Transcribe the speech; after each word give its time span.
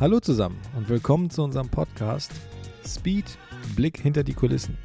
Hallo 0.00 0.20
zusammen 0.20 0.60
und 0.76 0.88
willkommen 0.88 1.28
zu 1.28 1.42
unserem 1.42 1.68
Podcast 1.68 2.30
Speed 2.86 3.36
Blick 3.74 3.98
hinter 4.00 4.22
die 4.22 4.32
Kulissen. 4.32 4.78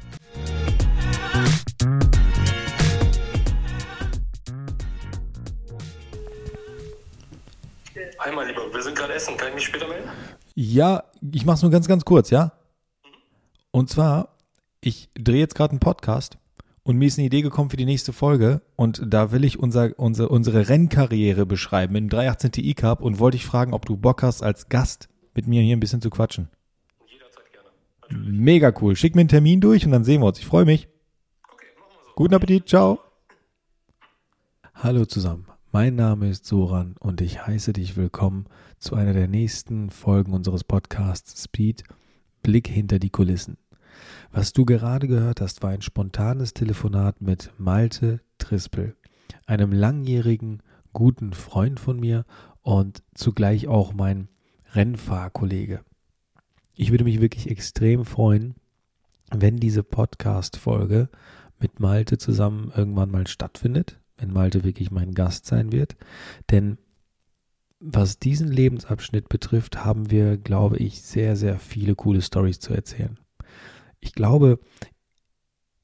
Hi, 8.18 8.34
mein 8.34 8.48
Lieber, 8.48 8.74
wir 8.74 8.82
sind 8.82 8.96
gerade 8.98 9.12
essen. 9.14 9.36
Kann 9.36 9.50
ich 9.50 9.54
mich 9.54 9.64
später 9.66 9.86
melden? 9.86 10.08
Ja, 10.56 11.04
ich 11.32 11.46
mache 11.46 11.54
es 11.54 11.62
nur 11.62 11.70
ganz, 11.70 11.86
ganz 11.86 12.04
kurz, 12.04 12.30
ja? 12.30 12.50
Und 13.70 13.90
zwar, 13.90 14.36
ich 14.80 15.10
drehe 15.14 15.38
jetzt 15.38 15.54
gerade 15.54 15.70
einen 15.70 15.80
Podcast 15.80 16.38
und 16.84 16.98
mir 16.98 17.06
ist 17.06 17.18
eine 17.18 17.26
Idee 17.26 17.42
gekommen 17.42 17.70
für 17.70 17.78
die 17.78 17.86
nächste 17.86 18.12
Folge 18.12 18.60
und 18.76 19.02
da 19.06 19.32
will 19.32 19.42
ich 19.44 19.58
unser, 19.58 19.98
unser, 19.98 20.30
unsere 20.30 20.68
Rennkarriere 20.68 21.46
beschreiben 21.46 21.96
in 21.96 22.08
318 22.08 22.52
Ti 22.52 22.74
Cup 22.74 23.00
und 23.00 23.18
wollte 23.18 23.38
ich 23.38 23.46
fragen, 23.46 23.72
ob 23.72 23.86
du 23.86 23.96
Bock 23.96 24.22
hast, 24.22 24.42
als 24.42 24.68
Gast 24.68 25.08
mit 25.34 25.46
mir 25.46 25.62
hier 25.62 25.76
ein 25.76 25.80
bisschen 25.80 26.02
zu 26.02 26.10
quatschen. 26.10 26.48
Jederzeit 27.06 27.44
gerne. 27.50 28.30
Mega 28.30 28.72
cool. 28.80 28.94
Schick 28.94 29.14
mir 29.14 29.22
einen 29.22 29.28
Termin 29.28 29.60
durch 29.60 29.84
und 29.86 29.92
dann 29.92 30.04
sehen 30.04 30.20
wir 30.20 30.26
uns. 30.26 30.38
Ich 30.38 30.46
freue 30.46 30.66
mich. 30.66 30.88
Okay, 31.50 31.66
machen 31.78 31.90
wir 31.96 32.04
so. 32.04 32.14
Guten 32.14 32.34
Appetit, 32.34 32.68
ciao. 32.68 33.00
Hallo 34.74 35.06
zusammen, 35.06 35.46
mein 35.72 35.94
Name 35.94 36.28
ist 36.28 36.44
Soran 36.44 36.96
und 37.00 37.22
ich 37.22 37.46
heiße 37.46 37.72
dich 37.72 37.96
willkommen 37.96 38.46
zu 38.78 38.94
einer 38.94 39.14
der 39.14 39.28
nächsten 39.28 39.88
Folgen 39.88 40.34
unseres 40.34 40.64
Podcasts 40.64 41.44
Speed 41.44 41.84
Blick 42.42 42.68
hinter 42.68 42.98
die 42.98 43.08
Kulissen. 43.08 43.56
Was 44.32 44.52
du 44.52 44.64
gerade 44.64 45.08
gehört 45.08 45.40
hast, 45.40 45.62
war 45.62 45.70
ein 45.70 45.82
spontanes 45.82 46.54
Telefonat 46.54 47.20
mit 47.20 47.52
Malte 47.58 48.20
Trispel, 48.38 48.96
einem 49.46 49.72
langjährigen 49.72 50.62
guten 50.92 51.32
Freund 51.32 51.80
von 51.80 51.98
mir 51.98 52.24
und 52.62 53.02
zugleich 53.14 53.68
auch 53.68 53.92
mein 53.92 54.28
Rennfahrkollege. 54.72 55.84
Ich 56.74 56.90
würde 56.90 57.04
mich 57.04 57.20
wirklich 57.20 57.50
extrem 57.50 58.04
freuen, 58.04 58.54
wenn 59.30 59.56
diese 59.58 59.82
Podcast-Folge 59.82 61.08
mit 61.60 61.80
Malte 61.80 62.18
zusammen 62.18 62.72
irgendwann 62.74 63.10
mal 63.10 63.26
stattfindet, 63.26 64.00
wenn 64.16 64.32
Malte 64.32 64.64
wirklich 64.64 64.90
mein 64.90 65.12
Gast 65.12 65.46
sein 65.46 65.72
wird. 65.72 65.96
Denn 66.50 66.78
was 67.80 68.18
diesen 68.18 68.48
Lebensabschnitt 68.48 69.28
betrifft, 69.28 69.84
haben 69.84 70.10
wir, 70.10 70.36
glaube 70.36 70.78
ich, 70.78 71.02
sehr, 71.02 71.36
sehr 71.36 71.58
viele 71.58 71.94
coole 71.94 72.22
Stories 72.22 72.58
zu 72.58 72.72
erzählen. 72.72 73.18
Ich 74.04 74.12
glaube, 74.14 74.58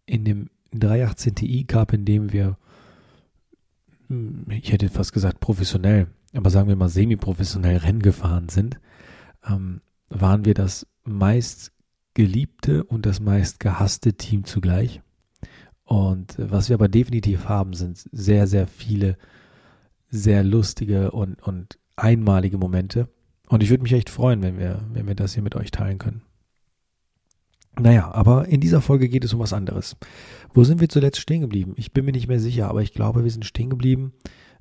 in 0.06 0.24
dem 0.24 0.50
318 0.72 1.34
Ti 1.34 1.64
Cup, 1.64 1.92
in 1.92 2.04
dem 2.04 2.32
wir, 2.32 2.58
hm, 4.08 4.46
ich 4.50 4.70
hätte 4.72 4.88
fast 4.88 5.12
gesagt 5.12 5.40
professionell, 5.40 6.08
aber 6.34 6.50
sagen 6.50 6.68
wir 6.68 6.76
mal 6.76 6.88
semi-professionell 6.88 7.78
Rennen 7.78 8.02
gefahren 8.02 8.48
sind, 8.48 8.78
ähm, 9.44 9.80
waren 10.08 10.44
wir 10.44 10.54
das 10.54 10.86
meist 11.04 11.72
geliebte 12.14 12.84
und 12.84 13.06
das 13.06 13.20
meist 13.20 13.58
gehasste 13.58 14.14
Team 14.14 14.44
zugleich. 14.44 15.00
Und 15.84 16.34
was 16.38 16.68
wir 16.68 16.74
aber 16.74 16.88
definitiv 16.88 17.48
haben, 17.48 17.72
sind 17.74 18.06
sehr, 18.12 18.46
sehr 18.46 18.66
viele 18.66 19.16
sehr 20.10 20.44
lustige 20.44 21.12
und, 21.12 21.42
und 21.42 21.78
einmalige 21.96 22.58
Momente. 22.58 23.08
Und 23.48 23.62
ich 23.62 23.70
würde 23.70 23.82
mich 23.82 23.92
echt 23.92 24.10
freuen, 24.10 24.42
wenn 24.42 24.58
wir, 24.58 24.84
wenn 24.92 25.06
wir 25.06 25.14
das 25.14 25.34
hier 25.34 25.42
mit 25.42 25.56
euch 25.56 25.70
teilen 25.70 25.98
können. 25.98 26.22
Naja, 27.78 28.10
aber 28.12 28.48
in 28.48 28.60
dieser 28.60 28.80
Folge 28.80 29.08
geht 29.08 29.24
es 29.24 29.32
um 29.32 29.40
was 29.40 29.52
anderes. 29.52 29.96
Wo 30.52 30.64
sind 30.64 30.80
wir 30.80 30.88
zuletzt 30.88 31.20
stehen 31.20 31.40
geblieben? 31.40 31.74
Ich 31.76 31.92
bin 31.92 32.04
mir 32.04 32.12
nicht 32.12 32.28
mehr 32.28 32.40
sicher, 32.40 32.68
aber 32.68 32.82
ich 32.82 32.92
glaube, 32.92 33.24
wir 33.24 33.30
sind 33.30 33.46
stehen 33.46 33.70
geblieben. 33.70 34.12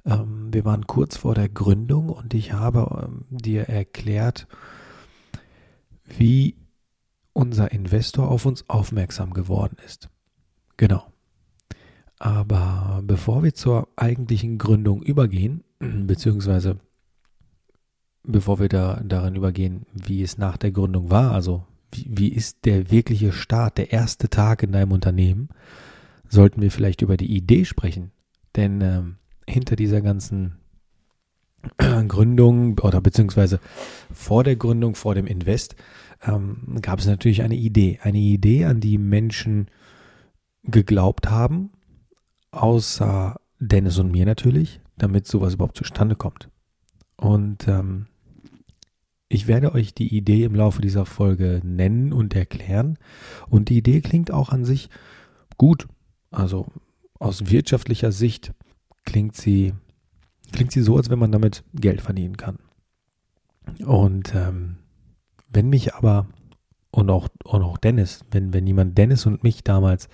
Ähm, 0.05 0.53
wir 0.53 0.63
waren 0.65 0.87
kurz 0.87 1.17
vor 1.17 1.35
der 1.35 1.49
Gründung 1.49 2.09
und 2.09 2.33
ich 2.33 2.53
habe 2.53 3.07
ähm, 3.07 3.25
dir 3.29 3.63
erklärt, 3.63 4.47
wie 6.17 6.55
unser 7.33 7.71
Investor 7.71 8.29
auf 8.29 8.45
uns 8.45 8.69
aufmerksam 8.69 9.33
geworden 9.33 9.77
ist. 9.85 10.09
Genau. 10.77 11.05
Aber 12.17 13.01
bevor 13.03 13.43
wir 13.43 13.53
zur 13.53 13.87
eigentlichen 13.95 14.57
Gründung 14.57 15.01
übergehen, 15.01 15.63
beziehungsweise 15.79 16.79
bevor 18.23 18.59
wir 18.59 18.69
da 18.69 19.01
darin 19.03 19.35
übergehen, 19.35 19.85
wie 19.93 20.21
es 20.21 20.37
nach 20.37 20.57
der 20.57 20.71
Gründung 20.71 21.09
war, 21.09 21.31
also 21.31 21.65
wie, 21.91 22.07
wie 22.09 22.27
ist 22.29 22.65
der 22.65 22.91
wirkliche 22.91 23.31
Start, 23.31 23.77
der 23.77 23.91
erste 23.91 24.29
Tag 24.29 24.63
in 24.63 24.71
deinem 24.71 24.91
Unternehmen, 24.91 25.49
sollten 26.27 26.61
wir 26.61 26.71
vielleicht 26.71 27.01
über 27.01 27.17
die 27.17 27.35
Idee 27.35 27.65
sprechen. 27.65 28.11
Denn 28.55 28.81
ähm, 28.81 29.15
hinter 29.47 29.75
dieser 29.75 30.01
ganzen 30.01 30.57
Gründung 32.07 32.77
oder 32.79 33.01
beziehungsweise 33.01 33.59
vor 34.13 34.43
der 34.43 34.55
Gründung, 34.55 34.95
vor 34.95 35.15
dem 35.15 35.27
Invest, 35.27 35.75
ähm, 36.25 36.79
gab 36.81 36.99
es 36.99 37.07
natürlich 37.07 37.41
eine 37.41 37.55
Idee. 37.55 37.99
Eine 38.01 38.19
Idee, 38.19 38.65
an 38.65 38.79
die 38.79 38.97
Menschen 38.97 39.69
geglaubt 40.63 41.29
haben, 41.29 41.71
außer 42.51 43.39
Dennis 43.59 43.97
und 43.97 44.11
mir 44.11 44.25
natürlich, 44.25 44.81
damit 44.97 45.27
sowas 45.27 45.55
überhaupt 45.55 45.77
zustande 45.77 46.15
kommt. 46.15 46.49
Und 47.17 47.67
ähm, 47.67 48.07
ich 49.29 49.47
werde 49.47 49.73
euch 49.73 49.93
die 49.93 50.15
Idee 50.15 50.43
im 50.43 50.55
Laufe 50.55 50.81
dieser 50.81 51.05
Folge 51.05 51.61
nennen 51.63 52.11
und 52.11 52.35
erklären. 52.35 52.97
Und 53.47 53.69
die 53.69 53.77
Idee 53.77 54.01
klingt 54.01 54.31
auch 54.31 54.49
an 54.49 54.65
sich 54.65 54.89
gut. 55.57 55.87
Also 56.31 56.67
aus 57.19 57.51
wirtschaftlicher 57.51 58.11
Sicht 58.11 58.53
klingt 59.05 59.35
sie, 59.35 59.73
klingt 60.51 60.71
sie 60.71 60.81
so, 60.81 60.97
als 60.97 61.11
wenn 61.11 61.19
man 61.19 61.31
damit 61.31 61.63
Geld 61.73 62.01
verdienen 62.01 62.37
kann. 62.37 62.57
Und 63.85 64.33
ähm, 64.33 64.77
wenn 65.47 65.69
mich 65.69 65.93
aber, 65.93 66.27
und 66.89 67.11
auch, 67.11 67.29
und 67.43 67.61
auch 67.61 67.77
Dennis, 67.77 68.25
wenn, 68.31 68.51
wenn 68.51 68.65
jemand 68.65 68.97
Dennis 68.97 69.27
und 69.27 69.43
mich 69.43 69.63
damals 69.63 70.09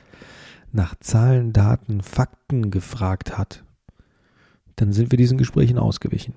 nach 0.74 0.94
Zahlen, 1.00 1.54
Daten, 1.54 2.02
Fakten 2.02 2.70
gefragt 2.70 3.38
hat, 3.38 3.64
dann 4.76 4.92
sind 4.92 5.12
wir 5.12 5.18
diesen 5.18 5.38
Gesprächen 5.38 5.78
ausgewichen. 5.78 6.36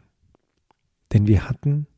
Denn 1.12 1.26
wir 1.26 1.48
hatten 1.48 1.88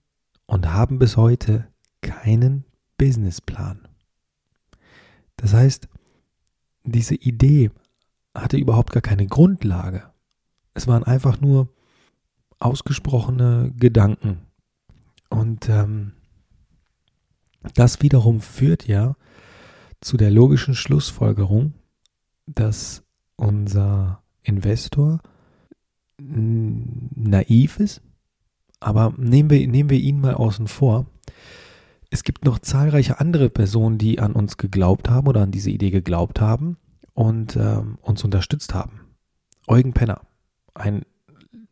und 0.51 0.73
haben 0.73 0.99
bis 0.99 1.17
heute 1.17 1.69
keinen 2.01 2.65
Businessplan. 2.99 3.87
Das 5.37 5.55
heißt, 5.55 5.89
diese 6.83 7.15
Idee 7.15 7.71
hatte 8.35 8.57
überhaupt 8.57 8.91
gar 8.93 9.01
keine 9.01 9.29
Grundlage. 9.29 10.11
Es 10.75 10.89
waren 10.89 11.05
einfach 11.05 11.41
nur 11.41 11.73
ausgesprochene 12.59 13.73
Gedanken. 13.77 14.41
Und 15.29 15.69
ähm, 15.69 16.15
das 17.75 18.03
wiederum 18.03 18.41
führt 18.41 18.89
ja 18.89 19.15
zu 20.01 20.17
der 20.17 20.33
logischen 20.33 20.75
Schlussfolgerung, 20.75 21.75
dass 22.47 23.05
unser 23.37 24.21
Investor 24.43 25.21
naiv 26.19 27.79
ist, 27.79 28.03
aber 28.81 29.15
nehmen 29.17 29.51
wir, 29.51 29.67
nehmen 29.69 29.91
wir 29.91 29.99
ihn 29.99 30.21
mal 30.21 30.35
außen 30.35 30.67
vor. 30.67 31.07
Es 32.11 32.25
gibt 32.25 32.45
noch 32.45 32.59
zahlreiche 32.59 33.21
andere 33.21 33.51
Personen, 33.51 33.99
die 33.99 34.19
an 34.19 34.33
uns 34.33 34.57
geglaubt 34.57 35.09
haben 35.09 35.29
oder 35.29 35.43
an 35.43 35.53
diese 35.53 35.71
Idee 35.71 35.91
geglaubt 35.91 36.41
haben 36.41 36.77
und 37.15 37.57
ähm, 37.57 37.99
uns 38.01 38.25
unterstützt 38.25 38.75
haben. 38.75 39.01
Eugen 39.69 39.93
Penner, 39.93 40.23
ein 40.75 41.03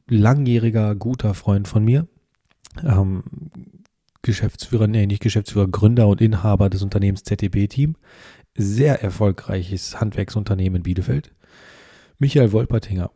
langjähriger, 0.06 0.94
guter 0.94 1.34
Freund 1.34 1.66
von 1.66 1.84
mir, 1.84 2.06
ähm, 2.84 3.24
Geschäftsführer, 4.22 4.86
nee, 4.86 5.06
nicht 5.06 5.22
Geschäftsführer, 5.22 5.68
Gründer 5.68 6.06
und 6.06 6.20
Inhaber 6.20 6.70
des 6.70 6.82
Unternehmens 6.82 7.24
ZDB-Team, 7.24 7.96
sehr 8.56 9.02
erfolgreiches 9.02 10.00
Handwerksunternehmen 10.00 10.78
in 10.78 10.82
Bielefeld. 10.82 11.32
Michael 12.18 12.52
Wolpertinger, 12.52 13.10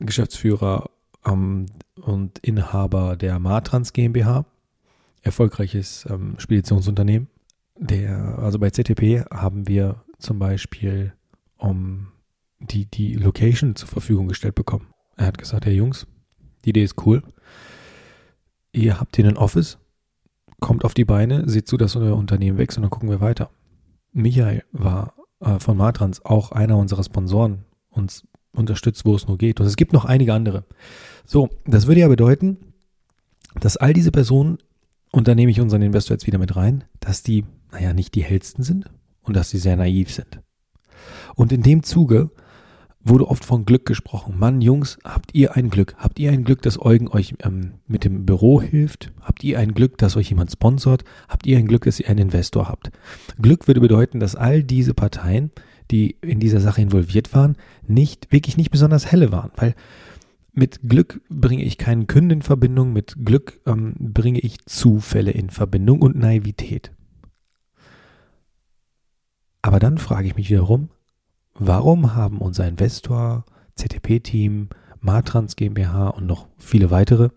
Geschäftsführer 0.00 0.90
ähm, 1.28 1.66
und 2.00 2.38
Inhaber 2.40 3.16
der 3.16 3.38
Matrans 3.38 3.92
GmbH, 3.92 4.44
erfolgreiches 5.22 6.06
ähm, 6.08 6.34
Speditionsunternehmen. 6.38 7.28
Der, 7.76 8.38
also 8.38 8.58
bei 8.58 8.70
ZTP 8.70 9.24
haben 9.30 9.68
wir 9.68 10.02
zum 10.18 10.38
Beispiel 10.38 11.12
um 11.56 12.08
die, 12.60 12.86
die 12.86 13.14
Location 13.14 13.76
zur 13.76 13.88
Verfügung 13.88 14.28
gestellt 14.28 14.54
bekommen. 14.54 14.88
Er 15.16 15.26
hat 15.26 15.38
gesagt, 15.38 15.66
hey 15.66 15.74
Jungs, 15.74 16.06
die 16.64 16.70
Idee 16.70 16.84
ist 16.84 17.06
cool. 17.06 17.22
Ihr 18.72 19.00
habt 19.00 19.16
hier 19.16 19.26
ein 19.26 19.36
Office, 19.36 19.78
kommt 20.60 20.84
auf 20.84 20.94
die 20.94 21.04
Beine, 21.04 21.48
seht 21.48 21.68
zu, 21.68 21.76
dass 21.76 21.96
euer 21.96 22.16
Unternehmen 22.16 22.58
wächst 22.58 22.78
und 22.78 22.82
dann 22.82 22.90
gucken 22.90 23.10
wir 23.10 23.20
weiter. 23.20 23.50
Michael 24.12 24.64
war 24.72 25.14
äh, 25.40 25.58
von 25.58 25.76
Matrans 25.76 26.24
auch 26.24 26.52
einer 26.52 26.76
unserer 26.76 27.04
Sponsoren, 27.04 27.64
uns 27.90 28.26
unterstützt, 28.58 29.04
wo 29.04 29.14
es 29.14 29.26
nur 29.26 29.38
geht. 29.38 29.60
Und 29.60 29.66
es 29.66 29.76
gibt 29.76 29.92
noch 29.92 30.04
einige 30.04 30.34
andere. 30.34 30.64
So, 31.24 31.48
das 31.66 31.86
würde 31.86 32.00
ja 32.00 32.08
bedeuten, 32.08 32.58
dass 33.60 33.76
all 33.76 33.92
diese 33.92 34.12
Personen, 34.12 34.58
und 35.10 35.28
da 35.28 35.34
nehme 35.34 35.50
ich 35.50 35.60
unseren 35.60 35.82
Investor 35.82 36.14
jetzt 36.14 36.26
wieder 36.26 36.38
mit 36.38 36.56
rein, 36.56 36.84
dass 37.00 37.22
die, 37.22 37.44
naja, 37.72 37.92
nicht 37.92 38.14
die 38.14 38.22
hellsten 38.22 38.62
sind 38.62 38.90
und 39.22 39.36
dass 39.36 39.50
sie 39.50 39.58
sehr 39.58 39.76
naiv 39.76 40.12
sind. 40.12 40.40
Und 41.34 41.52
in 41.52 41.62
dem 41.62 41.82
Zuge 41.82 42.30
wurde 43.04 43.28
oft 43.28 43.44
von 43.44 43.64
Glück 43.64 43.86
gesprochen. 43.86 44.34
Mann, 44.38 44.60
Jungs, 44.60 44.98
habt 45.04 45.34
ihr 45.34 45.56
ein 45.56 45.70
Glück? 45.70 45.94
Habt 45.98 46.18
ihr 46.18 46.30
ein 46.30 46.44
Glück, 46.44 46.62
dass 46.62 46.80
Eugen 46.80 47.08
euch 47.08 47.34
ähm, 47.42 47.74
mit 47.86 48.04
dem 48.04 48.26
Büro 48.26 48.60
hilft? 48.60 49.12
Habt 49.20 49.44
ihr 49.44 49.58
ein 49.58 49.72
Glück, 49.72 49.98
dass 49.98 50.16
euch 50.16 50.30
jemand 50.30 50.50
sponsort? 50.50 51.04
Habt 51.28 51.46
ihr 51.46 51.58
ein 51.58 51.68
Glück, 51.68 51.84
dass 51.84 52.00
ihr 52.00 52.08
einen 52.08 52.18
Investor 52.18 52.68
habt? 52.68 52.90
Glück 53.40 53.66
würde 53.66 53.80
bedeuten, 53.80 54.20
dass 54.20 54.34
all 54.34 54.62
diese 54.62 54.94
Parteien, 54.94 55.50
die 55.90 56.16
in 56.20 56.40
dieser 56.40 56.60
Sache 56.60 56.82
involviert 56.82 57.34
waren, 57.34 57.56
nicht, 57.86 58.30
wirklich 58.32 58.56
nicht 58.56 58.70
besonders 58.70 59.10
helle 59.10 59.32
waren, 59.32 59.50
weil 59.56 59.74
mit 60.52 60.80
Glück 60.88 61.20
bringe 61.28 61.62
ich 61.62 61.78
keinen 61.78 62.06
Künden 62.06 62.38
in 62.38 62.42
Verbindung, 62.42 62.92
mit 62.92 63.16
Glück 63.24 63.60
ähm, 63.66 63.94
bringe 63.98 64.40
ich 64.40 64.64
Zufälle 64.66 65.30
in 65.30 65.50
Verbindung 65.50 66.02
und 66.02 66.16
Naivität. 66.16 66.90
Aber 69.62 69.78
dann 69.78 69.98
frage 69.98 70.26
ich 70.26 70.36
mich 70.36 70.50
wiederum, 70.50 70.90
warum 71.54 72.14
haben 72.14 72.38
unser 72.38 72.66
Investor, 72.66 73.44
CTP-Team, 73.76 74.68
Matrans 75.00 75.56
GmbH 75.56 76.08
und 76.08 76.26
noch 76.26 76.48
viele 76.58 76.90
weitere, 76.90 77.30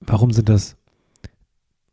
warum 0.00 0.32
sind 0.32 0.48
das 0.48 0.76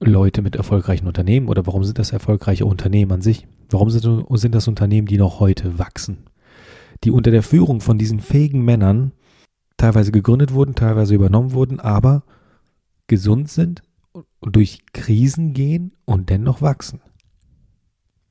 Leute 0.06 0.42
mit 0.42 0.56
erfolgreichen 0.56 1.08
Unternehmen 1.08 1.48
oder 1.48 1.66
warum 1.66 1.84
sind 1.84 2.00
das 2.00 2.12
erfolgreiche 2.12 2.66
Unternehmen 2.66 3.12
an 3.12 3.22
sich? 3.22 3.48
Warum 3.70 3.90
sind, 3.90 4.04
sind 4.30 4.56
das 4.56 4.68
Unternehmen, 4.68 5.08
die 5.08 5.18
noch 5.18 5.40
heute 5.40 5.80
wachsen? 5.80 6.26
Die 7.04 7.12
unter 7.12 7.32
der 7.32 7.44
Führung 7.44 7.82
von 7.82 7.98
diesen 7.98 8.20
fähigen 8.20 8.64
Männern 8.64 9.12
teilweise 9.78 10.12
gegründet 10.12 10.54
wurden, 10.54 10.76
teilweise 10.76 11.16
übernommen 11.16 11.54
wurden, 11.54 11.80
aber 11.80 12.24
gesund 13.08 13.50
sind 13.50 13.82
und 14.40 14.56
durch 14.56 14.80
Krisen 14.94 15.54
gehen 15.54 15.94
und 16.06 16.30
dennoch 16.30 16.62
wachsen. 16.62 17.02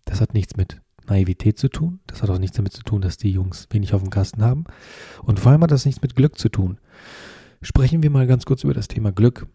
Das 0.05 0.21
hat 0.21 0.35
nichts 0.35 0.57
mit 0.57 0.81
Naivität 1.09 1.59
zu 1.59 1.69
tun. 1.69 2.01
Das 2.07 2.23
hat 2.23 2.31
auch 2.31 2.39
nichts 2.39 2.57
damit 2.57 2.73
zu 2.73 2.83
tun, 2.83 3.01
dass 3.01 3.17
die 3.17 3.31
Jungs 3.31 3.69
wenig 3.71 3.95
auf 3.95 4.03
dem 4.03 4.11
Kasten 4.11 4.43
haben. 4.43 4.65
Und 5.23 5.41
vor 5.41 5.53
allem 5.53 5.63
hat 5.63 5.71
das 5.71 5.85
nichts 5.85 6.03
mit 6.03 6.17
Glück 6.17 6.39
zu 6.39 6.49
tun. 6.49 6.79
Sprechen 7.61 8.03
wir 8.03 8.11
mal 8.11 8.27
ganz 8.27 8.45
kurz 8.45 8.65
über 8.65 8.75
das 8.75 8.89
Thema 8.89 9.13
Glück. 9.13 9.47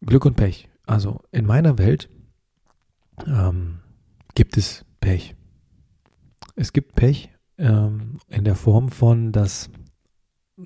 Glück 0.00 0.24
und 0.24 0.36
Pech. 0.36 0.68
Also 0.86 1.20
in 1.32 1.44
meiner 1.44 1.78
Welt 1.78 2.08
ähm, 3.26 3.80
gibt 4.34 4.56
es 4.56 4.84
Pech. 5.00 5.34
Es 6.54 6.72
gibt 6.72 6.94
Pech 6.94 7.30
ähm, 7.58 8.18
in 8.28 8.44
der 8.44 8.54
Form 8.54 8.88
von, 8.90 9.32
dass, 9.32 9.70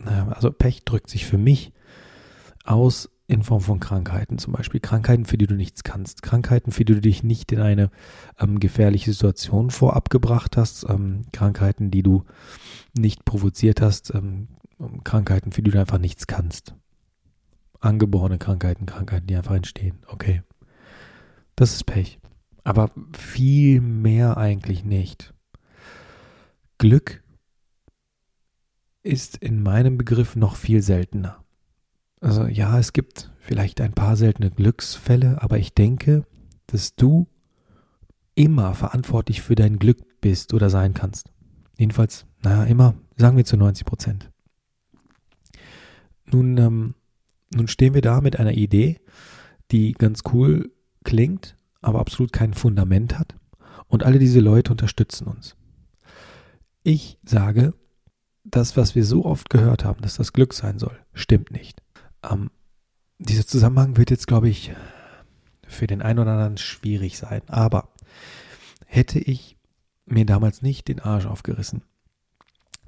also 0.07 0.53
Pech 0.53 0.85
drückt 0.85 1.11
sich 1.11 1.27
für 1.27 1.39
mich 1.39 1.73
aus 2.65 3.11
in 3.27 3.45
Form 3.45 3.61
von 3.61 3.79
Krankheiten, 3.79 4.39
zum 4.39 4.53
Beispiel 4.53 4.81
Krankheiten, 4.81 5.25
für 5.25 5.39
die 5.39 5.47
du 5.47 5.55
nichts 5.55 5.85
kannst, 5.85 6.23
Krankheiten, 6.23 6.73
für 6.73 6.85
die 6.85 6.95
du 6.95 7.01
dich 7.01 7.23
nicht 7.23 7.53
in 7.53 7.61
eine 7.61 7.91
ähm, 8.41 8.59
gefährliche 8.59 9.13
Situation 9.13 9.71
vorab 9.71 10.11
gebracht 10.11 10.57
hast, 10.57 10.85
ähm, 10.89 11.23
Krankheiten, 11.33 11.93
die 11.93 12.03
du 12.03 12.25
nicht 12.99 13.25
provoziert 13.25 13.81
hast, 13.81 14.13
ähm, 14.15 14.49
Krankheiten, 15.05 15.53
für 15.53 15.63
die 15.63 15.71
du 15.71 15.79
einfach 15.79 15.99
nichts 15.99 16.27
kannst. 16.27 16.75
Angeborene 17.81 18.39
Krankheiten, 18.39 18.87
Krankheiten, 18.87 19.27
die 19.27 19.37
einfach 19.37 19.55
entstehen. 19.55 19.99
Okay. 20.07 20.43
Das 21.57 21.73
ist 21.75 21.85
Pech. 21.85 22.19
Aber 22.63 22.91
viel 23.17 23.81
mehr 23.81 24.37
eigentlich 24.37 24.85
nicht. 24.85 25.35
Glück 26.79 27.23
ist 29.03 29.39
in 29.39 29.63
meinem 29.63 29.97
Begriff 29.99 30.37
noch 30.37 30.57
viel 30.57 30.83
seltener. 30.83 31.43
Also 32.21 32.47
ja, 32.47 32.79
es 32.79 32.93
gibt 32.93 33.31
vielleicht 33.39 33.81
ein 33.81 33.93
paar 33.93 34.17
seltene 34.17 34.51
Glücksfälle, 34.51 35.43
aber 35.43 35.59
ich 35.59 35.75
denke, 35.75 36.27
dass 36.67 36.95
du 36.95 37.27
immer 38.35 38.75
verantwortlich 38.75 39.43
für 39.43 39.55
dein 39.55 39.79
Glück 39.79 39.99
bist 40.21 40.55
oder 40.55 40.71
sein 40.71 40.95
kannst. 40.95 41.31
Jedenfalls, 41.79 42.27
naja, 42.43 42.65
immer, 42.65 42.95
sagen 43.17 43.37
wir 43.37 43.45
zu 43.45 43.57
90 43.57 43.87
Prozent. 43.87 44.31
Nun, 46.27 46.59
ähm, 46.59 46.95
nun 47.53 47.69
stehen 47.69 47.95
wir 47.95 48.03
da 48.03 48.21
mit 48.21 48.39
einer 48.39 48.53
Idee, 48.53 49.01
die 49.71 49.93
ganz 49.93 50.23
cool 50.33 50.71
klingt, 51.05 51.57
aber 51.81 52.01
absolut 52.01 52.33
kein 52.33 52.55
Fundament 52.55 53.19
hat. 53.19 53.35
Und 53.89 54.05
alle 54.05 54.19
diese 54.19 54.41
Leute 54.41 54.73
unterstützen 54.73 55.27
uns. 55.27 55.57
Ich 56.83 57.19
sage, 57.25 57.75
das, 58.45 58.77
was 58.77 58.95
wir 58.95 59.05
so 59.05 59.25
oft 59.25 59.51
gehört 59.51 59.85
haben, 59.85 60.01
dass 60.03 60.17
das 60.17 60.33
Glück 60.33 60.55
sein 60.55 60.79
soll, 60.79 60.99
stimmt 61.13 61.51
nicht. 61.51 61.83
Ähm, 62.29 62.51
dieser 63.19 63.47
Zusammenhang 63.47 63.97
wird 63.97 64.11
jetzt, 64.11 64.27
glaube 64.27 64.49
ich, 64.49 64.73
für 65.67 65.87
den 65.87 66.03
einen 66.03 66.19
oder 66.19 66.33
anderen 66.33 66.57
schwierig 66.57 67.19
sein. 67.19 67.43
Aber 67.49 67.91
hätte 68.87 69.19
ich 69.19 69.57
mir 70.07 70.27
damals 70.27 70.63
nicht 70.63 70.89
den 70.89 71.01
Arsch 71.01 71.27
aufgerissen, 71.27 71.83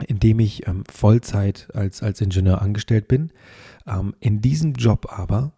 indem 0.08 0.38
ich 0.40 0.66
ähm, 0.66 0.84
Vollzeit 0.90 1.68
als, 1.74 2.02
als 2.02 2.20
Ingenieur 2.20 2.62
angestellt 2.62 3.08
bin, 3.08 3.32
ähm, 3.86 4.14
in 4.20 4.40
diesem 4.40 4.74
Job 4.74 5.06
aber 5.10 5.52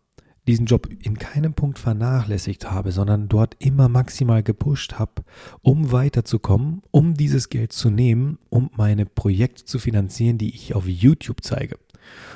diesen 0.46 0.66
Job 0.66 0.88
in 1.02 1.18
keinem 1.18 1.54
Punkt 1.54 1.78
vernachlässigt 1.78 2.70
habe, 2.70 2.92
sondern 2.92 3.28
dort 3.28 3.56
immer 3.60 3.88
maximal 3.88 4.42
gepusht 4.42 4.94
habe, 4.94 5.24
um 5.62 5.90
weiterzukommen, 5.90 6.82
um 6.90 7.14
dieses 7.14 7.48
Geld 7.48 7.72
zu 7.72 7.90
nehmen, 7.90 8.38
um 8.50 8.70
meine 8.76 9.06
Projekte 9.06 9.64
zu 9.64 9.78
finanzieren, 9.78 10.38
die 10.38 10.54
ich 10.54 10.74
auf 10.74 10.86
YouTube 10.86 11.42
zeige. 11.42 11.78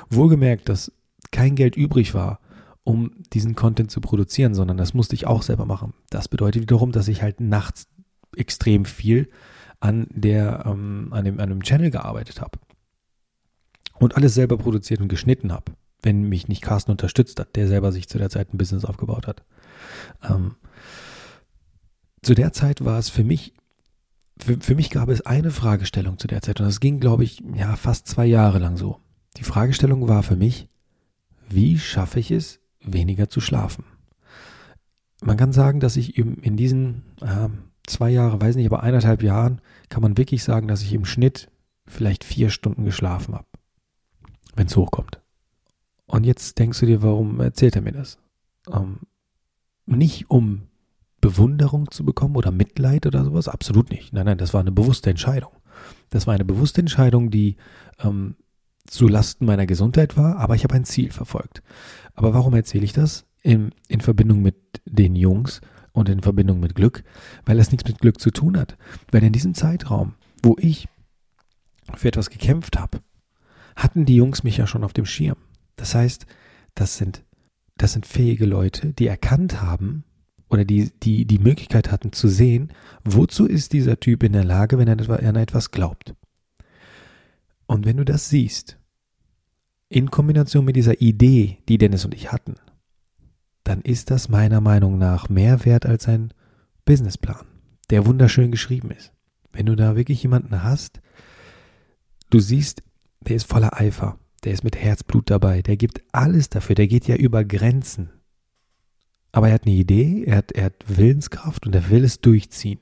Wohlgemerkt, 0.09 0.69
dass 0.69 0.91
kein 1.31 1.55
Geld 1.55 1.77
übrig 1.77 2.15
war, 2.15 2.39
um 2.83 3.11
diesen 3.33 3.53
Content 3.53 3.91
zu 3.91 4.01
produzieren, 4.01 4.55
sondern 4.55 4.77
das 4.77 4.95
musste 4.95 5.13
ich 5.13 5.27
auch 5.27 5.43
selber 5.43 5.65
machen. 5.65 5.93
Das 6.09 6.27
bedeutet 6.27 6.63
wiederum, 6.63 6.91
dass 6.91 7.07
ich 7.07 7.21
halt 7.21 7.39
nachts 7.39 7.87
extrem 8.35 8.85
viel 8.85 9.29
an 9.79 10.07
der 10.09 10.65
ähm, 10.65 11.09
an, 11.11 11.25
dem, 11.25 11.39
an 11.39 11.49
dem 11.49 11.63
Channel 11.63 11.91
gearbeitet 11.91 12.41
habe 12.41 12.59
und 13.99 14.15
alles 14.15 14.33
selber 14.33 14.57
produziert 14.57 15.01
und 15.01 15.07
geschnitten 15.07 15.51
habe, 15.51 15.73
wenn 16.01 16.23
mich 16.23 16.47
nicht 16.47 16.61
Carsten 16.61 16.91
unterstützt 16.91 17.39
hat, 17.39 17.55
der 17.55 17.67
selber 17.67 17.91
sich 17.91 18.07
zu 18.07 18.17
der 18.17 18.29
Zeit 18.29 18.53
ein 18.53 18.57
Business 18.57 18.85
aufgebaut 18.85 19.27
hat. 19.27 19.43
Ähm, 20.23 20.55
zu 22.21 22.33
der 22.33 22.51
Zeit 22.51 22.83
war 22.83 22.99
es 22.99 23.09
für 23.09 23.23
mich 23.23 23.53
für, 24.41 24.57
für 24.59 24.75
mich 24.75 24.89
gab 24.89 25.09
es 25.09 25.21
eine 25.25 25.51
Fragestellung 25.51 26.17
zu 26.17 26.27
der 26.27 26.41
Zeit 26.41 26.59
und 26.59 26.65
das 26.65 26.79
ging, 26.79 26.99
glaube 26.99 27.23
ich, 27.23 27.43
ja 27.53 27.75
fast 27.75 28.07
zwei 28.07 28.25
Jahre 28.25 28.59
lang 28.59 28.77
so. 28.77 28.99
Die 29.37 29.43
Fragestellung 29.43 30.07
war 30.07 30.23
für 30.23 30.35
mich, 30.35 30.69
wie 31.49 31.77
schaffe 31.77 32.19
ich 32.19 32.31
es, 32.31 32.59
weniger 32.81 33.29
zu 33.29 33.41
schlafen? 33.41 33.83
Man 35.21 35.35
kann 35.35 35.51
sagen, 35.51 35.81
dass 35.81 35.97
ich 35.97 36.17
in 36.17 36.55
diesen 36.55 37.03
äh, 37.21 37.49
zwei 37.89 38.09
Jahre, 38.09 38.39
weiß 38.39 38.55
nicht, 38.55 38.65
aber 38.65 38.83
eineinhalb 38.83 39.23
Jahren, 39.23 39.61
kann 39.89 40.01
man 40.01 40.17
wirklich 40.17 40.43
sagen, 40.43 40.67
dass 40.67 40.81
ich 40.81 40.93
im 40.93 41.05
Schnitt 41.05 41.49
vielleicht 41.85 42.23
vier 42.23 42.49
Stunden 42.49 42.85
geschlafen 42.85 43.35
habe, 43.35 43.47
wenn 44.55 44.67
es 44.67 44.75
hochkommt. 44.75 45.21
Und 46.05 46.25
jetzt 46.25 46.57
denkst 46.59 46.79
du 46.79 46.85
dir, 46.85 47.01
warum 47.01 47.39
erzählt 47.39 47.75
er 47.75 47.81
mir 47.81 47.91
das? 47.91 48.17
Ähm, 48.71 48.99
nicht 49.85 50.29
um 50.29 50.63
Bewunderung 51.21 51.91
zu 51.91 52.05
bekommen 52.05 52.35
oder 52.35 52.51
Mitleid 52.51 53.05
oder 53.05 53.23
sowas, 53.23 53.47
absolut 53.47 53.89
nicht. 53.89 54.13
Nein, 54.13 54.25
nein, 54.25 54.37
das 54.37 54.53
war 54.53 54.61
eine 54.61 54.71
bewusste 54.71 55.09
Entscheidung. 55.09 55.51
Das 56.09 56.27
war 56.27 56.33
eine 56.33 56.45
bewusste 56.45 56.81
Entscheidung, 56.81 57.29
die 57.29 57.57
ähm, 57.99 58.35
zu 58.85 59.07
Lasten 59.07 59.45
meiner 59.45 59.65
Gesundheit 59.65 60.17
war, 60.17 60.37
aber 60.37 60.55
ich 60.55 60.63
habe 60.63 60.75
ein 60.75 60.85
Ziel 60.85 61.11
verfolgt. 61.11 61.61
Aber 62.15 62.33
warum 62.33 62.53
erzähle 62.53 62.85
ich 62.85 62.93
das? 62.93 63.25
In, 63.41 63.71
in 63.87 64.01
Verbindung 64.01 64.41
mit 64.41 64.55
den 64.85 65.15
Jungs 65.15 65.61
und 65.91 66.09
in 66.09 66.21
Verbindung 66.21 66.59
mit 66.59 66.75
Glück, 66.75 67.03
weil 67.45 67.57
das 67.57 67.71
nichts 67.71 67.87
mit 67.87 67.99
Glück 67.99 68.19
zu 68.19 68.31
tun 68.31 68.57
hat. 68.57 68.77
Weil 69.11 69.23
in 69.23 69.33
diesem 69.33 69.53
Zeitraum, 69.53 70.13
wo 70.43 70.55
ich 70.59 70.87
für 71.95 72.07
etwas 72.07 72.29
gekämpft 72.29 72.79
habe, 72.79 72.99
hatten 73.75 74.05
die 74.05 74.15
Jungs 74.15 74.43
mich 74.43 74.57
ja 74.57 74.67
schon 74.67 74.83
auf 74.83 74.93
dem 74.93 75.05
Schirm. 75.05 75.37
Das 75.75 75.95
heißt, 75.95 76.25
das 76.75 76.97
sind, 76.97 77.23
das 77.77 77.93
sind 77.93 78.05
fähige 78.05 78.45
Leute, 78.45 78.93
die 78.93 79.07
erkannt 79.07 79.61
haben 79.61 80.03
oder 80.49 80.65
die, 80.65 80.91
die 81.03 81.25
die 81.25 81.39
Möglichkeit 81.39 81.91
hatten 81.91 82.11
zu 82.11 82.27
sehen, 82.27 82.73
wozu 83.03 83.45
ist 83.45 83.73
dieser 83.73 83.99
Typ 83.99 84.23
in 84.23 84.33
der 84.33 84.43
Lage, 84.43 84.77
wenn 84.77 84.87
er 84.87 85.27
an 85.27 85.35
etwas 85.35 85.71
glaubt. 85.71 86.15
Und 87.65 87.85
wenn 87.85 87.97
du 87.97 88.05
das 88.05 88.29
siehst, 88.29 88.77
in 89.89 90.11
Kombination 90.11 90.65
mit 90.65 90.75
dieser 90.75 91.01
Idee, 91.01 91.59
die 91.67 91.77
Dennis 91.77 92.05
und 92.05 92.13
ich 92.13 92.31
hatten, 92.31 92.55
dann 93.63 93.81
ist 93.81 94.11
das 94.11 94.29
meiner 94.29 94.61
Meinung 94.61 94.97
nach 94.97 95.29
mehr 95.29 95.65
wert 95.65 95.85
als 95.85 96.07
ein 96.07 96.33
Businessplan, 96.85 97.45
der 97.89 98.05
wunderschön 98.05 98.51
geschrieben 98.51 98.91
ist. 98.91 99.13
Wenn 99.51 99.65
du 99.65 99.75
da 99.75 99.95
wirklich 99.95 100.21
jemanden 100.23 100.63
hast, 100.63 101.01
du 102.29 102.39
siehst, 102.39 102.83
der 103.21 103.35
ist 103.35 103.47
voller 103.47 103.79
Eifer, 103.79 104.17
der 104.43 104.53
ist 104.53 104.63
mit 104.63 104.75
Herzblut 104.75 105.29
dabei, 105.29 105.61
der 105.61 105.77
gibt 105.77 106.01
alles 106.11 106.49
dafür, 106.49 106.75
der 106.75 106.87
geht 106.87 107.07
ja 107.07 107.15
über 107.15 107.43
Grenzen. 107.43 108.09
Aber 109.31 109.49
er 109.49 109.55
hat 109.55 109.65
eine 109.65 109.75
Idee, 109.75 110.23
er 110.25 110.37
hat, 110.37 110.51
er 110.51 110.65
hat 110.65 110.85
Willenskraft 110.87 111.67
und 111.67 111.75
er 111.75 111.89
will 111.89 112.03
es 112.03 112.21
durchziehen. 112.21 112.79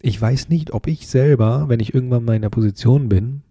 Ich 0.00 0.20
weiß 0.20 0.50
nicht, 0.50 0.72
ob 0.72 0.86
ich 0.86 1.06
selber, 1.06 1.68
wenn 1.68 1.80
ich 1.80 1.94
irgendwann 1.94 2.24
mal 2.24 2.36
in 2.36 2.42
der 2.42 2.50
Position 2.50 3.08
bin, 3.08 3.42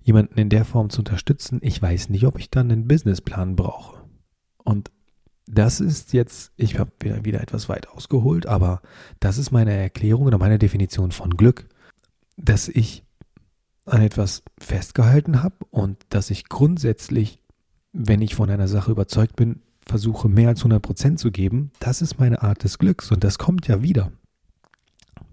jemanden 0.00 0.38
in 0.38 0.48
der 0.48 0.64
Form 0.64 0.88
zu 0.88 1.02
unterstützen, 1.02 1.58
ich 1.60 1.82
weiß 1.82 2.08
nicht, 2.08 2.24
ob 2.24 2.38
ich 2.38 2.50
dann 2.50 2.70
einen 2.70 2.88
Businessplan 2.88 3.56
brauche. 3.56 4.02
Und 4.64 4.90
das 5.50 5.80
ist 5.80 6.12
jetzt, 6.12 6.52
ich 6.56 6.78
habe 6.78 6.92
wieder, 7.22 7.40
etwas 7.40 7.68
weit 7.68 7.88
ausgeholt, 7.88 8.46
aber 8.46 8.82
das 9.18 9.38
ist 9.38 9.50
meine 9.50 9.72
Erklärung 9.72 10.26
oder 10.26 10.38
meine 10.38 10.58
Definition 10.58 11.10
von 11.10 11.36
Glück, 11.36 11.66
dass 12.36 12.68
ich 12.68 13.04
an 13.86 14.02
etwas 14.02 14.42
festgehalten 14.58 15.42
habe 15.42 15.56
und 15.70 15.98
dass 16.10 16.30
ich 16.30 16.48
grundsätzlich, 16.48 17.40
wenn 17.92 18.20
ich 18.20 18.34
von 18.34 18.50
einer 18.50 18.68
Sache 18.68 18.90
überzeugt 18.90 19.36
bin, 19.36 19.62
versuche 19.86 20.28
mehr 20.28 20.48
als 20.48 20.60
100 20.60 20.82
Prozent 20.82 21.18
zu 21.18 21.30
geben, 21.30 21.72
das 21.80 22.02
ist 22.02 22.18
meine 22.18 22.42
Art 22.42 22.62
des 22.62 22.78
Glücks 22.78 23.10
und 23.10 23.24
das 23.24 23.38
kommt 23.38 23.66
ja 23.66 23.82
wieder. 23.82 24.12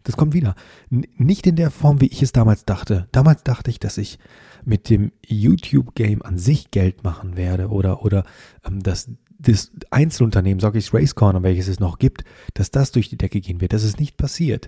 Das 0.04 0.16
kommt 0.16 0.34
wieder. 0.34 0.56
N 0.92 1.06
nicht 1.18 1.46
in 1.48 1.56
der 1.56 1.72
Form, 1.72 2.00
wie 2.00 2.08
ich 2.08 2.22
es 2.22 2.32
damals 2.32 2.64
dachte. 2.64 3.08
Damals 3.12 3.44
dachte 3.44 3.72
ich, 3.72 3.80
dass 3.80 3.98
ich 3.98 4.20
mit 4.64 4.90
dem 4.90 5.12
YouTube-Game 5.26 6.22
an 6.22 6.38
sich 6.38 6.72
Geld 6.72 7.04
machen 7.04 7.36
werde 7.36 7.70
oder, 7.70 8.04
oder 8.04 8.24
ähm, 8.64 8.82
dass 8.82 9.10
das 9.38 9.72
Einzelunternehmen, 9.92 10.60
sage 10.60 10.80
ich 10.80 10.94
Race 10.94 11.16
Corner, 11.16 11.44
welches 11.44 11.68
es 11.68 11.80
noch 11.80 12.00
gibt, 12.00 12.24
dass 12.54 12.72
das 12.72 12.92
durch 12.92 13.10
die 13.10 13.18
Decke 13.18 13.42
gehen 13.42 13.62
wird. 13.62 13.74
Das 13.74 13.84
ist 13.84 14.00
nicht 14.00 14.18
passiert. 14.18 14.68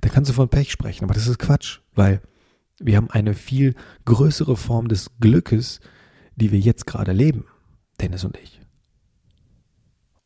Da 0.00 0.08
kannst 0.08 0.30
du 0.30 0.34
von 0.34 0.48
Pech 0.48 0.70
sprechen, 0.70 1.04
aber 1.04 1.14
das 1.14 1.26
ist 1.26 1.38
Quatsch, 1.38 1.80
weil 1.94 2.20
wir 2.78 2.96
haben 2.96 3.10
eine 3.10 3.34
viel 3.34 3.74
größere 4.04 4.56
Form 4.56 4.88
des 4.88 5.10
Glückes, 5.20 5.80
die 6.36 6.52
wir 6.52 6.58
jetzt 6.58 6.86
gerade 6.86 7.12
leben, 7.12 7.44
Dennis 8.00 8.24
und 8.24 8.36
ich. 8.38 8.60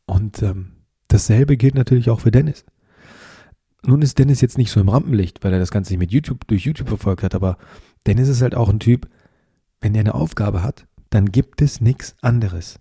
Und 0.05 0.41
ähm, 0.43 0.73
dasselbe 1.07 1.57
gilt 1.57 1.75
natürlich 1.75 2.09
auch 2.09 2.19
für 2.19 2.31
Dennis. 2.31 2.65
Nun 3.85 4.01
ist 4.01 4.19
Dennis 4.19 4.41
jetzt 4.41 4.57
nicht 4.57 4.71
so 4.71 4.79
im 4.79 4.89
Rampenlicht, 4.89 5.43
weil 5.43 5.53
er 5.53 5.59
das 5.59 5.71
Ganze 5.71 5.91
nicht 5.91 5.99
mit 5.99 6.11
YouTube, 6.11 6.47
durch 6.47 6.65
YouTube 6.65 6.87
verfolgt 6.87 7.23
hat, 7.23 7.35
aber 7.35 7.57
Dennis 8.05 8.29
ist 8.29 8.41
halt 8.41 8.55
auch 8.55 8.69
ein 8.69 8.79
Typ, 8.79 9.09
wenn 9.81 9.95
er 9.95 10.01
eine 10.01 10.15
Aufgabe 10.15 10.63
hat, 10.63 10.87
dann 11.09 11.31
gibt 11.31 11.61
es 11.61 11.81
nichts 11.81 12.15
anderes. 12.21 12.79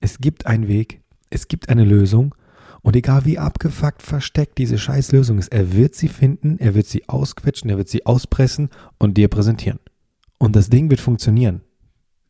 Es 0.00 0.18
gibt 0.18 0.46
einen 0.46 0.66
Weg, 0.66 1.02
es 1.28 1.48
gibt 1.48 1.68
eine 1.68 1.84
Lösung 1.84 2.34
und 2.82 2.96
egal 2.96 3.26
wie 3.26 3.38
abgefuckt 3.38 4.02
versteckt 4.02 4.58
diese 4.58 4.78
scheiß 4.78 5.12
Lösung 5.12 5.38
ist, 5.38 5.52
er 5.52 5.74
wird 5.74 5.94
sie 5.94 6.08
finden, 6.08 6.58
er 6.58 6.74
wird 6.74 6.86
sie 6.86 7.08
ausquetschen, 7.08 7.70
er 7.70 7.76
wird 7.76 7.88
sie 7.88 8.06
auspressen 8.06 8.70
und 8.98 9.16
dir 9.18 9.28
präsentieren. 9.28 9.78
Und 10.38 10.56
das 10.56 10.70
Ding 10.70 10.90
wird 10.90 11.00
funktionieren. 11.00 11.60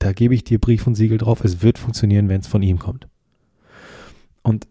Da 0.01 0.13
gebe 0.13 0.35
ich 0.35 0.43
dir 0.43 0.59
Brief 0.59 0.87
und 0.87 0.97
Siegel 0.97 1.19
drauf, 1.19 1.45
es 1.45 1.63
wird 1.63 1.79
funktionieren, 1.79 2.29
wenn 2.29 2.41
es 2.41 2.49
von 2.49 2.63
ihm 2.63 2.79
kommt. 2.79 3.07
Und 4.43 4.67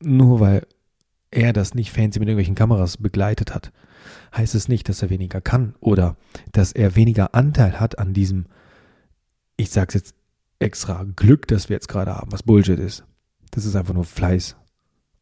nur 0.00 0.40
weil 0.40 0.66
er 1.30 1.52
das 1.52 1.74
nicht 1.74 1.92
fancy 1.92 2.18
mit 2.18 2.28
irgendwelchen 2.28 2.54
Kameras 2.54 2.98
begleitet 2.98 3.54
hat, 3.54 3.72
heißt 4.36 4.54
es 4.54 4.68
nicht, 4.68 4.88
dass 4.88 5.00
er 5.00 5.08
weniger 5.08 5.40
kann 5.40 5.74
oder 5.80 6.16
dass 6.50 6.72
er 6.72 6.96
weniger 6.96 7.34
Anteil 7.34 7.80
hat 7.80 7.98
an 7.98 8.12
diesem, 8.12 8.46
ich 9.56 9.70
sag's 9.70 9.94
jetzt 9.94 10.14
extra, 10.62 11.04
Glück, 11.16 11.46
das 11.48 11.68
wir 11.68 11.74
jetzt 11.74 11.88
gerade 11.88 12.14
haben, 12.14 12.32
was 12.32 12.42
Bullshit 12.42 12.78
ist. 12.78 13.04
Das 13.50 13.64
ist 13.64 13.76
einfach 13.76 13.94
nur 13.94 14.04
Fleiß 14.04 14.56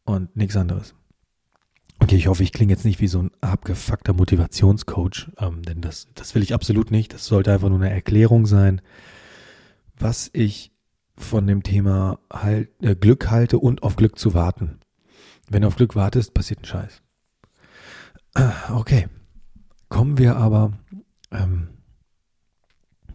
und 0.05 0.35
nichts 0.35 0.55
anderes. 0.55 0.95
Okay, 1.99 2.15
ich 2.15 2.27
hoffe, 2.27 2.43
ich 2.43 2.51
klinge 2.51 2.73
jetzt 2.73 2.85
nicht 2.85 2.99
wie 2.99 3.07
so 3.07 3.21
ein 3.21 3.31
abgefuckter 3.41 4.13
Motivationscoach, 4.13 5.31
ähm, 5.37 5.61
denn 5.61 5.81
das, 5.81 6.07
das 6.15 6.33
will 6.33 6.41
ich 6.41 6.53
absolut 6.53 6.89
nicht. 6.89 7.13
Das 7.13 7.25
sollte 7.25 7.53
einfach 7.53 7.69
nur 7.69 7.79
eine 7.79 7.91
Erklärung 7.91 8.47
sein, 8.47 8.81
was 9.97 10.31
ich 10.33 10.71
von 11.15 11.45
dem 11.45 11.61
Thema 11.61 12.19
halt, 12.33 12.69
äh, 12.81 12.95
Glück 12.95 13.29
halte 13.29 13.59
und 13.59 13.83
auf 13.83 13.95
Glück 13.97 14.17
zu 14.17 14.33
warten. 14.33 14.79
Wenn 15.47 15.61
du 15.61 15.67
auf 15.67 15.75
Glück 15.75 15.95
wartest, 15.95 16.33
passiert 16.33 16.61
ein 16.61 16.65
Scheiß. 16.65 17.01
Okay, 18.73 19.07
kommen 19.89 20.17
wir 20.17 20.37
aber 20.37 20.71
ähm, 21.31 21.67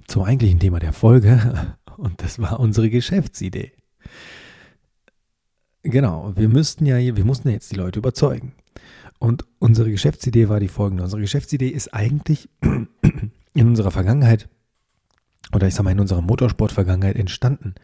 zum 0.06 0.22
eigentlichen 0.22 0.60
Thema 0.60 0.78
der 0.78 0.92
Folge 0.92 1.76
und 1.96 2.22
das 2.22 2.38
war 2.38 2.60
unsere 2.60 2.90
Geschäftsidee. 2.90 3.72
Genau, 5.82 6.32
wir 6.36 6.48
müssten 6.48 6.84
ja, 6.86 6.96
wir 6.98 7.24
mussten 7.24 7.48
ja 7.48 7.54
jetzt 7.54 7.70
die 7.70 7.76
Leute 7.76 7.98
überzeugen. 7.98 8.54
Und 9.18 9.44
unsere 9.58 9.90
Geschäftsidee 9.90 10.48
war 10.48 10.60
die 10.60 10.68
folgende. 10.68 11.04
Unsere 11.04 11.22
Geschäftsidee 11.22 11.68
ist 11.68 11.94
eigentlich 11.94 12.48
in 13.54 13.68
unserer 13.68 13.90
Vergangenheit 13.90 14.48
oder 15.54 15.68
ich 15.68 15.74
sag 15.74 15.84
mal 15.84 15.92
in 15.92 16.00
unserer 16.00 16.22
Motorsport-Vergangenheit 16.22 17.16
entstanden. 17.16 17.74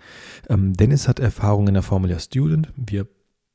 Ähm, 0.48 0.72
Dennis 0.74 1.08
hat 1.08 1.20
Erfahrung 1.20 1.68
in 1.68 1.74
der 1.74 1.82
Formula 1.82 2.18
Student. 2.18 2.72
Wir 2.76 3.06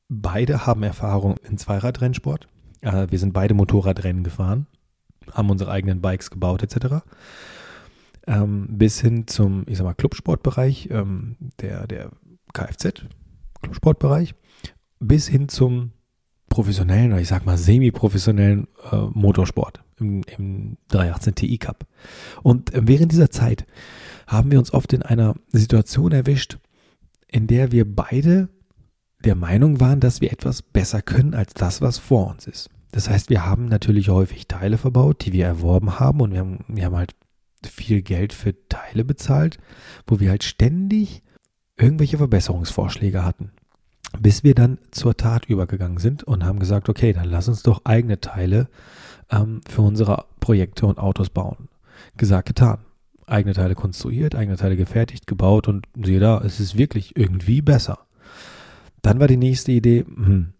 beide 0.08 0.66
haben 0.66 0.82
Erfahrung 0.82 1.36
in 1.48 1.58
Zweiradrennsport. 1.58 2.48
Äh, 2.80 3.08
wir 3.10 3.18
sind 3.18 3.32
beide 3.32 3.54
Motorradrennen 3.54 4.24
gefahren, 4.24 4.66
haben 5.30 5.50
unsere 5.50 5.70
eigenen 5.70 6.00
Bikes 6.00 6.30
gebaut 6.30 6.62
etc. 6.62 7.04
Ähm, 8.28 8.66
bis 8.70 9.00
hin 9.00 9.26
zum, 9.26 9.64
ich 9.66 9.78
sag 9.78 9.84
mal, 9.84 9.94
Clubsportbereich, 9.94 10.90
ähm, 10.92 11.36
der, 11.60 11.86
der 11.86 12.10
Kfz, 12.52 13.06
Clubsportbereich, 13.62 14.34
bis 15.00 15.26
hin 15.28 15.48
zum 15.48 15.92
professionellen 16.50 17.12
oder 17.12 17.22
ich 17.22 17.28
sag 17.28 17.46
mal 17.46 17.56
semi-professionellen 17.56 18.68
äh, 18.92 18.96
Motorsport 18.96 19.82
im, 19.98 20.22
im 20.36 20.76
318 20.88 21.34
Ti 21.36 21.58
Cup. 21.58 21.86
Und 22.42 22.74
äh, 22.74 22.82
während 22.84 23.12
dieser 23.12 23.30
Zeit 23.30 23.66
haben 24.26 24.50
wir 24.50 24.58
uns 24.58 24.74
oft 24.74 24.92
in 24.92 25.02
einer 25.02 25.34
Situation 25.48 26.12
erwischt, 26.12 26.58
in 27.28 27.46
der 27.46 27.72
wir 27.72 27.84
beide 27.90 28.48
der 29.24 29.34
Meinung 29.34 29.80
waren, 29.80 30.00
dass 30.00 30.20
wir 30.20 30.32
etwas 30.32 30.62
besser 30.62 31.02
können 31.02 31.34
als 31.34 31.54
das, 31.54 31.80
was 31.80 31.98
vor 31.98 32.30
uns 32.30 32.46
ist. 32.46 32.70
Das 32.92 33.08
heißt, 33.10 33.30
wir 33.30 33.44
haben 33.44 33.66
natürlich 33.66 34.08
häufig 34.08 34.46
Teile 34.46 34.78
verbaut, 34.78 35.24
die 35.24 35.32
wir 35.32 35.46
erworben 35.46 35.98
haben 35.98 36.20
und 36.20 36.32
wir 36.32 36.40
haben, 36.40 36.64
wir 36.68 36.84
haben 36.84 36.96
halt 36.96 37.14
viel 37.66 38.02
Geld 38.02 38.32
für 38.32 38.54
Teile 38.68 39.04
bezahlt, 39.04 39.58
wo 40.06 40.20
wir 40.20 40.30
halt 40.30 40.44
ständig 40.44 41.22
irgendwelche 41.76 42.18
Verbesserungsvorschläge 42.18 43.24
hatten. 43.24 43.52
Bis 44.18 44.42
wir 44.42 44.54
dann 44.54 44.78
zur 44.90 45.16
Tat 45.16 45.46
übergegangen 45.46 45.98
sind 45.98 46.24
und 46.24 46.44
haben 46.44 46.58
gesagt, 46.58 46.88
okay, 46.88 47.12
dann 47.12 47.28
lass 47.28 47.48
uns 47.48 47.62
doch 47.62 47.82
eigene 47.84 48.20
Teile 48.20 48.68
ähm, 49.30 49.60
für 49.68 49.82
unsere 49.82 50.24
Projekte 50.40 50.86
und 50.86 50.98
Autos 50.98 51.30
bauen. 51.30 51.68
Gesagt, 52.16 52.48
getan. 52.48 52.78
Eigene 53.26 53.54
Teile 53.54 53.74
konstruiert, 53.74 54.34
eigene 54.34 54.56
Teile 54.56 54.76
gefertigt, 54.76 55.26
gebaut 55.26 55.68
und 55.68 55.86
siehe 56.02 56.20
da, 56.20 56.40
es 56.40 56.60
ist 56.60 56.78
wirklich 56.78 57.16
irgendwie 57.16 57.60
besser. 57.60 57.98
Dann 59.02 59.20
war 59.20 59.28
die 59.28 59.36
nächste 59.36 59.72
Idee, 59.72 60.04
hm, 60.06 60.54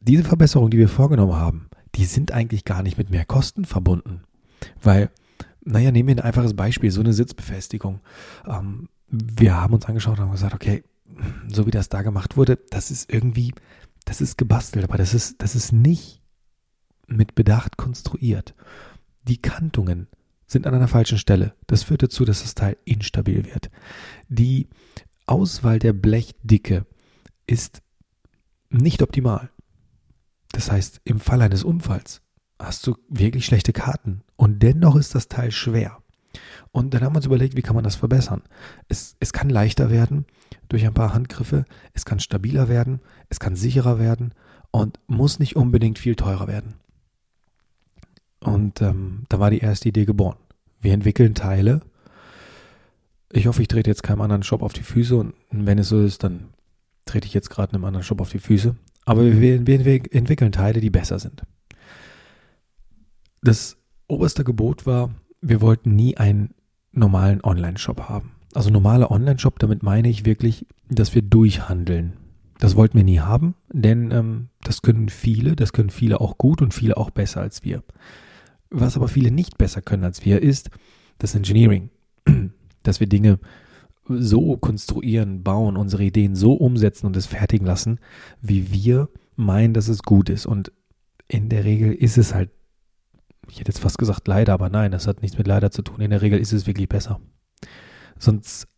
diese 0.00 0.24
Verbesserungen, 0.24 0.70
die 0.70 0.78
wir 0.78 0.88
vorgenommen 0.88 1.34
haben, 1.34 1.68
die 1.94 2.06
sind 2.06 2.32
eigentlich 2.32 2.64
gar 2.64 2.82
nicht 2.82 2.98
mit 2.98 3.10
mehr 3.10 3.24
Kosten 3.24 3.64
verbunden. 3.64 4.22
Weil, 4.82 5.10
naja, 5.64 5.90
nehmen 5.92 6.08
wir 6.08 6.16
ein 6.16 6.26
einfaches 6.26 6.54
Beispiel, 6.54 6.90
so 6.90 7.00
eine 7.00 7.12
Sitzbefestigung. 7.12 8.00
Ähm, 8.46 8.88
wir 9.08 9.60
haben 9.60 9.74
uns 9.74 9.86
angeschaut 9.86 10.18
und 10.18 10.24
haben 10.24 10.32
gesagt, 10.32 10.54
okay, 10.54 10.84
so 11.48 11.66
wie 11.66 11.70
das 11.70 11.88
da 11.88 12.02
gemacht 12.02 12.36
wurde, 12.36 12.58
das 12.70 12.90
ist 12.90 13.12
irgendwie, 13.12 13.52
das 14.04 14.20
ist 14.20 14.38
gebastelt, 14.38 14.84
aber 14.84 14.96
das 14.96 15.14
ist, 15.14 15.42
das 15.42 15.54
ist 15.54 15.72
nicht 15.72 16.22
mit 17.06 17.34
Bedacht 17.34 17.76
konstruiert. 17.76 18.54
Die 19.24 19.40
Kantungen 19.40 20.08
sind 20.46 20.66
an 20.66 20.74
einer 20.74 20.88
falschen 20.88 21.18
Stelle. 21.18 21.54
Das 21.66 21.82
führt 21.82 22.02
dazu, 22.02 22.24
dass 22.24 22.42
das 22.42 22.54
Teil 22.54 22.76
instabil 22.84 23.44
wird. 23.44 23.70
Die 24.28 24.68
Auswahl 25.26 25.78
der 25.78 25.92
Blechdicke 25.92 26.86
ist 27.46 27.82
nicht 28.70 29.02
optimal. 29.02 29.50
Das 30.52 30.70
heißt, 30.70 31.00
im 31.04 31.20
Fall 31.20 31.42
eines 31.42 31.64
Unfalls 31.64 32.21
hast 32.62 32.86
du 32.86 32.96
wirklich 33.08 33.44
schlechte 33.44 33.72
Karten 33.72 34.22
und 34.36 34.62
dennoch 34.62 34.96
ist 34.96 35.14
das 35.14 35.28
Teil 35.28 35.50
schwer. 35.50 35.98
Und 36.70 36.94
dann 36.94 37.02
haben 37.02 37.12
wir 37.12 37.18
uns 37.18 37.26
überlegt, 37.26 37.56
wie 37.56 37.62
kann 37.62 37.74
man 37.74 37.84
das 37.84 37.96
verbessern? 37.96 38.42
Es, 38.88 39.16
es 39.20 39.32
kann 39.32 39.50
leichter 39.50 39.90
werden 39.90 40.24
durch 40.68 40.86
ein 40.86 40.94
paar 40.94 41.12
Handgriffe, 41.12 41.64
es 41.92 42.04
kann 42.04 42.18
stabiler 42.20 42.68
werden, 42.68 43.00
es 43.28 43.40
kann 43.40 43.56
sicherer 43.56 43.98
werden 43.98 44.32
und 44.70 44.98
muss 45.06 45.38
nicht 45.38 45.56
unbedingt 45.56 45.98
viel 45.98 46.16
teurer 46.16 46.48
werden. 46.48 46.74
Und 48.40 48.80
ähm, 48.80 49.24
da 49.28 49.38
war 49.38 49.50
die 49.50 49.60
erste 49.60 49.88
Idee 49.90 50.06
geboren. 50.06 50.38
Wir 50.80 50.94
entwickeln 50.94 51.34
Teile. 51.34 51.82
Ich 53.30 53.46
hoffe, 53.46 53.62
ich 53.62 53.68
trete 53.68 53.90
jetzt 53.90 54.02
keinem 54.02 54.22
anderen 54.22 54.42
Shop 54.42 54.62
auf 54.62 54.72
die 54.72 54.82
Füße 54.82 55.16
und 55.16 55.34
wenn 55.50 55.78
es 55.78 55.88
so 55.88 56.02
ist, 56.02 56.24
dann 56.24 56.48
trete 57.04 57.26
ich 57.26 57.34
jetzt 57.34 57.50
gerade 57.50 57.74
einem 57.74 57.84
anderen 57.84 58.04
Shop 58.04 58.20
auf 58.20 58.30
die 58.30 58.38
Füße. 58.38 58.74
Aber 59.04 59.24
wir, 59.24 59.66
wir 59.66 60.14
entwickeln 60.14 60.52
Teile, 60.52 60.80
die 60.80 60.90
besser 60.90 61.18
sind. 61.18 61.42
Das 63.42 63.76
oberste 64.06 64.44
Gebot 64.44 64.86
war, 64.86 65.10
wir 65.40 65.60
wollten 65.60 65.96
nie 65.96 66.16
einen 66.16 66.54
normalen 66.92 67.42
Online-Shop 67.42 68.08
haben. 68.08 68.32
Also 68.54 68.70
normaler 68.70 69.10
Online-Shop, 69.10 69.58
damit 69.58 69.82
meine 69.82 70.08
ich 70.08 70.24
wirklich, 70.24 70.66
dass 70.88 71.14
wir 71.14 71.22
durchhandeln. 71.22 72.14
Das 72.58 72.76
wollten 72.76 72.96
wir 72.96 73.04
nie 73.04 73.18
haben, 73.18 73.54
denn 73.72 74.12
ähm, 74.12 74.48
das 74.62 74.82
können 74.82 75.08
viele, 75.08 75.56
das 75.56 75.72
können 75.72 75.90
viele 75.90 76.20
auch 76.20 76.38
gut 76.38 76.62
und 76.62 76.72
viele 76.72 76.96
auch 76.96 77.10
besser 77.10 77.40
als 77.40 77.64
wir. 77.64 77.82
Was 78.70 78.96
aber 78.96 79.08
viele 79.08 79.32
nicht 79.32 79.58
besser 79.58 79.82
können 79.82 80.04
als 80.04 80.24
wir, 80.24 80.40
ist 80.40 80.70
das 81.18 81.34
Engineering. 81.34 81.90
Dass 82.84 83.00
wir 83.00 83.06
Dinge 83.08 83.38
so 84.08 84.56
konstruieren, 84.56 85.42
bauen, 85.42 85.76
unsere 85.76 86.04
Ideen 86.04 86.34
so 86.34 86.54
umsetzen 86.54 87.06
und 87.06 87.16
es 87.16 87.26
fertigen 87.26 87.66
lassen, 87.66 87.98
wie 88.40 88.72
wir 88.72 89.08
meinen, 89.36 89.74
dass 89.74 89.88
es 89.88 90.02
gut 90.02 90.28
ist. 90.28 90.46
Und 90.46 90.72
in 91.28 91.48
der 91.48 91.64
Regel 91.64 91.92
ist 91.92 92.18
es 92.18 92.34
halt, 92.34 92.50
ich 93.48 93.60
hätte 93.60 93.70
jetzt 93.70 93.80
fast 93.80 93.98
gesagt 93.98 94.28
leider, 94.28 94.52
aber 94.52 94.68
nein, 94.68 94.92
das 94.92 95.06
hat 95.06 95.22
nichts 95.22 95.38
mit 95.38 95.46
leider 95.46 95.70
zu 95.70 95.82
tun. 95.82 96.00
In 96.00 96.10
der 96.10 96.22
Regel 96.22 96.38
ist 96.38 96.52
es 96.52 96.66
wirklich 96.66 96.88
besser. 96.88 97.20
Sonst 98.18 98.68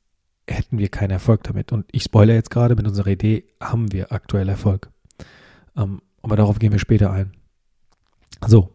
hätten 0.49 0.79
wir 0.79 0.89
keinen 0.89 1.11
Erfolg 1.11 1.43
damit. 1.45 1.73
Und 1.73 1.87
ich 1.93 2.05
spoilere 2.05 2.37
jetzt 2.37 2.51
gerade, 2.51 2.77
mit 2.77 2.87
unserer 2.87 3.09
Idee 3.09 3.45
haben 3.61 3.93
wir 3.93 4.13
aktuell 4.13 4.49
Erfolg. 4.49 4.91
Ähm, 5.77 6.01
aber 6.23 6.37
darauf 6.37 6.59
gehen 6.59 6.73
wir 6.73 6.79
später 6.79 7.11
ein. 7.11 7.33
So, 8.47 8.71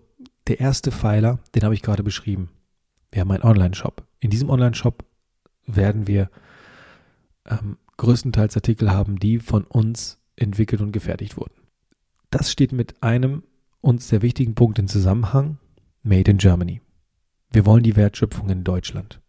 der 0.48 0.60
erste 0.60 0.92
Pfeiler, 0.92 1.40
den 1.56 1.64
habe 1.64 1.74
ich 1.74 1.82
gerade 1.82 2.04
beschrieben. 2.04 2.50
Wir 3.12 3.22
haben 3.22 3.32
einen 3.32 3.44
Online-Shop. 3.44 4.04
In 4.20 4.30
diesem 4.30 4.50
Online-Shop 4.50 5.04
werden 5.66 6.08
wir 6.08 6.30
ähm, 7.46 7.78
größtenteils 7.98 8.56
Artikel 8.56 8.92
haben, 8.92 9.20
die 9.20 9.40
von 9.40 9.64
uns 9.64 10.20
entwickelt 10.36 10.82
und 10.82 10.92
gefertigt 10.92 11.38
wurden. 11.38 11.54
Das 12.32 12.52
steht 12.52 12.72
mit 12.72 13.02
einem 13.04 13.44
uns 13.82 14.08
sehr 14.08 14.22
wichtigen 14.22 14.56
Punkt 14.56 14.80
in 14.80 14.88
Zusammenhang, 14.88 15.58
Made 16.04 16.32
in 16.32 16.38
Germany. 16.38 16.82
Wir 17.52 17.66
wollen 17.66 17.84
die 17.84 17.96
Wertschöpfung 17.96 18.50
in 18.50 18.64
Deutschland. 18.64 19.22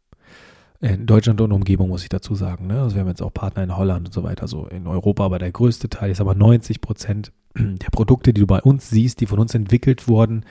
In 0.81 1.07
Deutschland 1.07 1.41
und 1.41 1.53
Umgebung 1.53 1.89
muss 1.91 2.03
ich 2.03 2.09
dazu 2.09 2.35
sagen. 2.35 2.67
Ne? 2.67 2.81
Also 2.81 2.97
wir 2.97 3.01
haben 3.01 3.09
jetzt 3.09 3.23
auch 3.23 3.33
Partner 3.33 3.63
in 3.63 3.77
Holland 3.77 4.09
und 4.09 4.13
so 4.13 4.23
weiter, 4.23 4.49
so 4.49 4.67
in 4.67 4.87
Europa, 4.87 5.25
aber 5.25 5.39
der 5.39 5.53
größte 5.53 5.91
Teil 5.91 6.11
ist 6.11 6.21
aber 6.21 6.35
90 6.35 6.81
Prozent 6.81 7.33
der 7.57 7.91
Produkte, 7.91 8.33
die 8.33 8.41
du 8.41 8.47
bei 8.47 8.61
uns 8.61 8.89
siehst, 8.89 9.21
die 9.21 9.27
von 9.27 9.39
uns 9.39 9.55
entwickelt 9.55 10.09
wurden, 10.09 10.45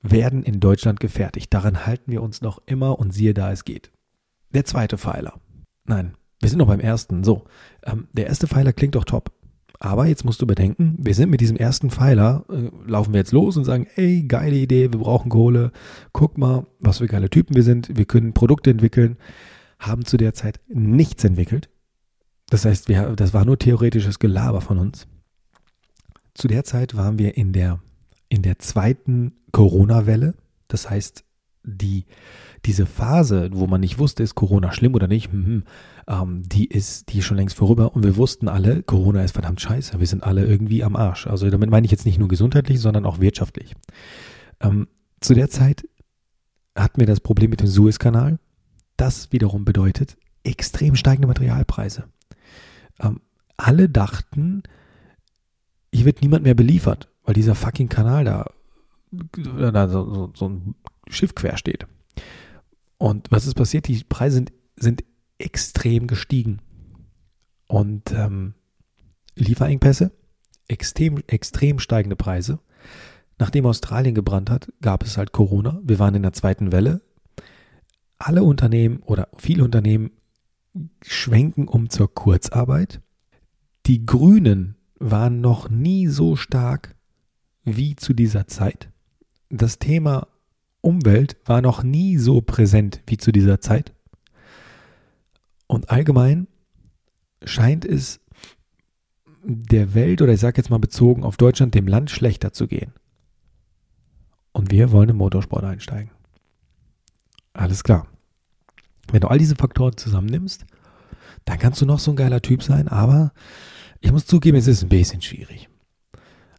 werden 0.00 0.42
in 0.42 0.58
Deutschland 0.58 0.98
gefertigt. 0.98 1.54
Daran 1.54 1.86
halten 1.86 2.10
wir 2.10 2.22
uns 2.22 2.42
noch 2.42 2.60
immer 2.66 2.98
und 2.98 3.12
siehe 3.12 3.34
da, 3.34 3.52
es 3.52 3.64
geht. 3.64 3.92
Der 4.50 4.64
zweite 4.64 4.98
Pfeiler. 4.98 5.34
Nein, 5.84 6.14
wir 6.40 6.48
sind 6.48 6.58
noch 6.58 6.66
beim 6.66 6.80
ersten. 6.80 7.22
So, 7.22 7.44
ähm, 7.84 8.08
der 8.12 8.26
erste 8.26 8.48
Pfeiler 8.48 8.72
klingt 8.72 8.96
doch 8.96 9.04
top. 9.04 9.30
Aber 9.84 10.06
jetzt 10.06 10.24
musst 10.24 10.40
du 10.40 10.46
bedenken, 10.46 10.94
wir 10.96 11.12
sind 11.12 11.28
mit 11.28 11.40
diesem 11.40 11.56
ersten 11.56 11.90
Pfeiler, 11.90 12.44
äh, 12.48 12.70
laufen 12.88 13.12
wir 13.12 13.18
jetzt 13.18 13.32
los 13.32 13.56
und 13.56 13.64
sagen, 13.64 13.88
ey, 13.96 14.22
geile 14.22 14.54
Idee, 14.54 14.92
wir 14.92 15.00
brauchen 15.00 15.28
Kohle. 15.28 15.72
Guck 16.12 16.38
mal, 16.38 16.68
was 16.78 16.98
für 16.98 17.08
geile 17.08 17.28
Typen 17.28 17.56
wir 17.56 17.64
sind. 17.64 17.96
Wir 17.96 18.04
können 18.04 18.32
Produkte 18.32 18.70
entwickeln. 18.70 19.16
Haben 19.80 20.04
zu 20.04 20.16
der 20.16 20.34
Zeit 20.34 20.60
nichts 20.68 21.24
entwickelt. 21.24 21.68
Das 22.48 22.64
heißt, 22.64 22.88
wir, 22.88 23.16
das 23.16 23.34
war 23.34 23.44
nur 23.44 23.58
theoretisches 23.58 24.20
Gelaber 24.20 24.60
von 24.60 24.78
uns. 24.78 25.08
Zu 26.34 26.46
der 26.46 26.62
Zeit 26.62 26.94
waren 26.96 27.18
wir 27.18 27.36
in 27.36 27.52
der, 27.52 27.80
in 28.28 28.42
der 28.42 28.60
zweiten 28.60 29.32
Corona-Welle. 29.50 30.36
Das 30.68 30.88
heißt, 30.90 31.24
die, 31.64 32.04
diese 32.64 32.86
Phase, 32.86 33.50
wo 33.52 33.66
man 33.66 33.80
nicht 33.80 33.98
wusste, 33.98 34.22
ist 34.22 34.34
Corona 34.34 34.72
schlimm 34.72 34.94
oder 34.94 35.08
nicht, 35.08 35.32
hm, 35.32 35.64
ähm, 36.08 36.42
die 36.44 36.66
ist, 36.66 37.12
die 37.12 37.18
ist 37.18 37.24
schon 37.24 37.36
längst 37.36 37.56
vorüber 37.56 37.94
und 37.94 38.04
wir 38.04 38.16
wussten 38.16 38.48
alle, 38.48 38.82
Corona 38.82 39.22
ist 39.22 39.32
verdammt 39.32 39.60
scheiße. 39.60 39.98
Wir 39.98 40.06
sind 40.06 40.22
alle 40.22 40.44
irgendwie 40.44 40.84
am 40.84 40.96
Arsch. 40.96 41.26
Also 41.26 41.48
damit 41.50 41.70
meine 41.70 41.84
ich 41.84 41.90
jetzt 41.90 42.06
nicht 42.06 42.18
nur 42.18 42.28
gesundheitlich, 42.28 42.80
sondern 42.80 43.06
auch 43.06 43.20
wirtschaftlich. 43.20 43.74
Ähm, 44.60 44.88
zu 45.20 45.34
der 45.34 45.48
Zeit 45.50 45.88
hatten 46.76 47.00
wir 47.00 47.06
das 47.06 47.20
Problem 47.20 47.50
mit 47.50 47.60
dem 47.60 47.68
Suezkanal. 47.68 48.38
Das 48.96 49.32
wiederum 49.32 49.64
bedeutet 49.64 50.16
extrem 50.44 50.96
steigende 50.96 51.28
Materialpreise. 51.28 52.04
Ähm, 53.00 53.20
alle 53.56 53.88
dachten, 53.88 54.62
hier 55.92 56.06
wird 56.06 56.22
niemand 56.22 56.44
mehr 56.44 56.54
beliefert, 56.54 57.08
weil 57.24 57.34
dieser 57.34 57.54
fucking 57.54 57.88
Kanal 57.88 58.24
da, 58.24 58.50
so, 59.88 60.14
so, 60.14 60.32
so 60.34 60.48
ein 60.48 60.74
Schiff 61.08 61.34
quer 61.34 61.56
steht. 61.56 61.86
Und 62.98 63.30
was 63.30 63.46
ist 63.46 63.54
passiert? 63.54 63.88
Die 63.88 64.04
Preise 64.04 64.36
sind, 64.36 64.52
sind 64.76 65.04
extrem 65.38 66.06
gestiegen. 66.06 66.60
Und 67.66 68.12
ähm, 68.12 68.54
Lieferengpässe, 69.34 70.12
extrem, 70.68 71.18
extrem 71.26 71.78
steigende 71.78 72.16
Preise. 72.16 72.60
Nachdem 73.38 73.66
Australien 73.66 74.14
gebrannt 74.14 74.50
hat, 74.50 74.72
gab 74.80 75.02
es 75.02 75.16
halt 75.16 75.32
Corona. 75.32 75.80
Wir 75.82 75.98
waren 75.98 76.14
in 76.14 76.22
der 76.22 76.32
zweiten 76.32 76.70
Welle. 76.70 77.00
Alle 78.18 78.44
Unternehmen 78.44 78.98
oder 79.00 79.28
viele 79.36 79.64
Unternehmen 79.64 80.12
schwenken 81.02 81.66
um 81.66 81.90
zur 81.90 82.14
Kurzarbeit. 82.14 83.00
Die 83.86 84.06
Grünen 84.06 84.76
waren 84.98 85.40
noch 85.40 85.68
nie 85.68 86.06
so 86.06 86.36
stark 86.36 86.94
wie 87.64 87.96
zu 87.96 88.12
dieser 88.12 88.46
Zeit. 88.46 88.90
Das 89.48 89.78
Thema 89.78 90.28
Umwelt 90.82 91.36
war 91.44 91.62
noch 91.62 91.82
nie 91.82 92.18
so 92.18 92.40
präsent 92.40 93.00
wie 93.06 93.16
zu 93.16 93.32
dieser 93.32 93.60
Zeit. 93.60 93.94
Und 95.68 95.90
allgemein 95.90 96.48
scheint 97.44 97.84
es 97.84 98.20
der 99.44 99.94
Welt 99.94 100.20
oder 100.20 100.32
ich 100.32 100.40
sage 100.40 100.58
jetzt 100.58 100.70
mal 100.70 100.78
bezogen 100.78 101.24
auf 101.24 101.36
Deutschland 101.36 101.74
dem 101.74 101.86
Land 101.86 102.10
schlechter 102.10 102.52
zu 102.52 102.66
gehen. 102.66 102.92
Und 104.52 104.70
wir 104.70 104.90
wollen 104.92 105.08
im 105.08 105.16
Motorsport 105.16 105.64
einsteigen. 105.64 106.10
Alles 107.54 107.84
klar. 107.84 108.06
Wenn 109.10 109.20
du 109.20 109.28
all 109.28 109.38
diese 109.38 109.56
Faktoren 109.56 109.96
zusammennimmst, 109.96 110.66
dann 111.44 111.58
kannst 111.58 111.80
du 111.80 111.86
noch 111.86 111.98
so 112.00 112.10
ein 112.10 112.16
geiler 112.16 112.42
Typ 112.42 112.62
sein, 112.62 112.88
aber 112.88 113.32
ich 114.00 114.12
muss 114.12 114.26
zugeben, 114.26 114.58
es 114.58 114.66
ist 114.66 114.82
ein 114.82 114.88
bisschen 114.88 115.22
schwierig. 115.22 115.68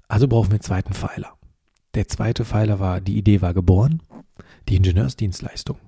Also 0.08 0.28
brauchen 0.28 0.50
wir 0.50 0.56
einen 0.56 0.62
zweiten 0.62 0.94
Pfeiler. 0.94 1.38
Der 1.94 2.08
zweite 2.08 2.46
Pfeiler 2.46 2.80
war, 2.80 3.02
die 3.02 3.18
Idee 3.18 3.42
war 3.42 3.54
geboren 3.54 4.02
die 4.68 4.76
Ingenieursdienstleistung. 4.76 5.80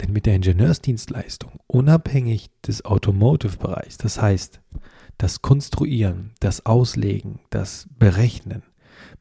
Denn 0.00 0.12
mit 0.12 0.26
der 0.26 0.36
Ingenieursdienstleistung, 0.36 1.58
unabhängig 1.66 2.50
des 2.66 2.84
Automotive-Bereichs, 2.84 3.96
das 3.96 4.20
heißt 4.20 4.60
das 5.18 5.40
Konstruieren, 5.40 6.34
das 6.40 6.66
Auslegen, 6.66 7.40
das 7.48 7.88
Berechnen, 7.98 8.62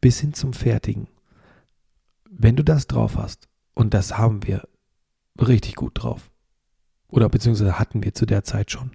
bis 0.02 0.20
hin 0.20 0.34
zum 0.34 0.52
Fertigen, 0.52 1.08
wenn 2.30 2.58
du 2.58 2.64
das 2.64 2.88
drauf 2.88 3.16
hast, 3.16 3.48
und 3.74 3.94
das 3.94 4.18
haben 4.18 4.46
wir 4.46 4.68
richtig 5.40 5.76
gut 5.76 6.04
drauf, 6.04 6.30
oder 7.08 7.30
beziehungsweise 7.30 7.80
hatten 7.80 8.04
wir 8.04 8.14
zu 8.14 8.26
der 8.26 8.44
Zeit 8.44 8.72
schon, 8.72 8.92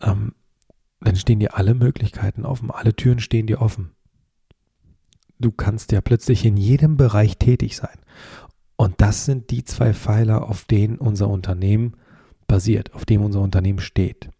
ähm, 0.00 0.34
dann 1.00 1.16
stehen 1.16 1.38
dir 1.38 1.56
alle 1.56 1.74
Möglichkeiten 1.74 2.44
offen, 2.44 2.72
alle 2.72 2.96
Türen 2.96 3.20
stehen 3.20 3.46
dir 3.46 3.60
offen 3.60 3.93
du 5.44 5.52
kannst 5.52 5.92
ja 5.92 6.00
plötzlich 6.00 6.44
in 6.44 6.56
jedem 6.56 6.96
Bereich 6.96 7.36
tätig 7.36 7.76
sein. 7.76 7.98
Und 8.76 9.00
das 9.00 9.24
sind 9.24 9.50
die 9.50 9.64
zwei 9.64 9.92
Pfeiler, 9.92 10.48
auf 10.48 10.64
denen 10.64 10.98
unser 10.98 11.28
Unternehmen 11.28 11.96
basiert, 12.46 12.94
auf 12.94 13.04
dem 13.04 13.22
unser 13.22 13.40
Unternehmen 13.40 13.78
steht. 13.78 14.30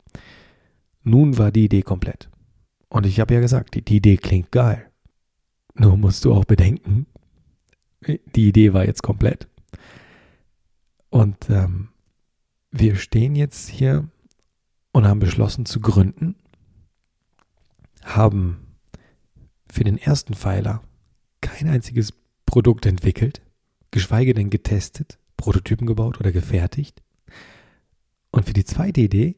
Nun 1.02 1.38
war 1.38 1.52
die 1.52 1.66
Idee 1.66 1.82
komplett. 1.82 2.30
Und 2.88 3.06
ich 3.06 3.20
habe 3.20 3.34
ja 3.34 3.40
gesagt, 3.40 3.74
die, 3.74 3.82
die 3.82 3.96
Idee 3.96 4.16
klingt 4.16 4.50
geil. 4.50 4.90
Nur 5.74 5.96
musst 5.96 6.24
du 6.24 6.32
auch 6.32 6.44
bedenken, 6.44 7.06
die 8.06 8.48
Idee 8.48 8.72
war 8.72 8.86
jetzt 8.86 9.02
komplett. 9.02 9.48
Und 11.10 11.48
ähm, 11.50 11.88
wir 12.70 12.96
stehen 12.96 13.36
jetzt 13.36 13.68
hier 13.68 14.08
und 14.92 15.06
haben 15.06 15.20
beschlossen 15.20 15.66
zu 15.66 15.80
gründen, 15.80 16.36
haben 18.04 18.76
für 19.70 19.84
den 19.84 19.98
ersten 19.98 20.34
Pfeiler 20.34 20.82
kein 21.44 21.68
einziges 21.68 22.14
Produkt 22.46 22.86
entwickelt, 22.86 23.42
geschweige 23.90 24.32
denn 24.34 24.50
getestet, 24.50 25.18
Prototypen 25.36 25.86
gebaut 25.86 26.18
oder 26.18 26.32
gefertigt. 26.32 27.02
Und 28.30 28.46
für 28.46 28.54
die 28.54 28.64
zweite 28.64 29.02
Idee, 29.02 29.36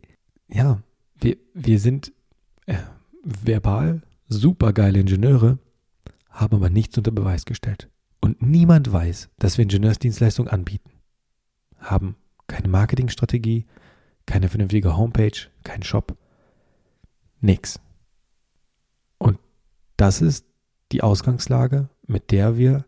ja, 0.49 0.83
wir, 1.21 1.37
wir 1.53 1.81
sind 1.81 2.12
äh, 2.66 2.77
verbal 3.23 4.03
supergeile 4.29 5.01
Ingenieure, 5.01 5.59
haben 6.31 6.57
aber 6.57 6.71
nichts 6.71 6.97
unter 6.97 7.11
Beweis 7.11 7.45
gestellt. 7.45 7.90
Und 8.21 8.40
niemand 8.40 8.92
weiß, 8.92 9.29
dass 9.38 9.59
wir 9.59 9.64
Ingenieursdienstleistungen 9.64 10.51
anbieten. 10.51 10.90
Haben 11.79 12.16
keine 12.47 12.69
Marketingstrategie, 12.69 13.66
keine 14.27 14.49
vernünftige 14.49 14.97
Homepage, 14.97 15.49
kein 15.64 15.83
Shop, 15.83 16.16
nix. 17.40 17.81
Und 19.19 19.38
das 19.97 20.23
ist 20.23 20.47
die 20.92 21.03
Ausgangslage, 21.03 21.88
mit 22.07 22.31
der 22.31 22.57
wir 22.57 22.85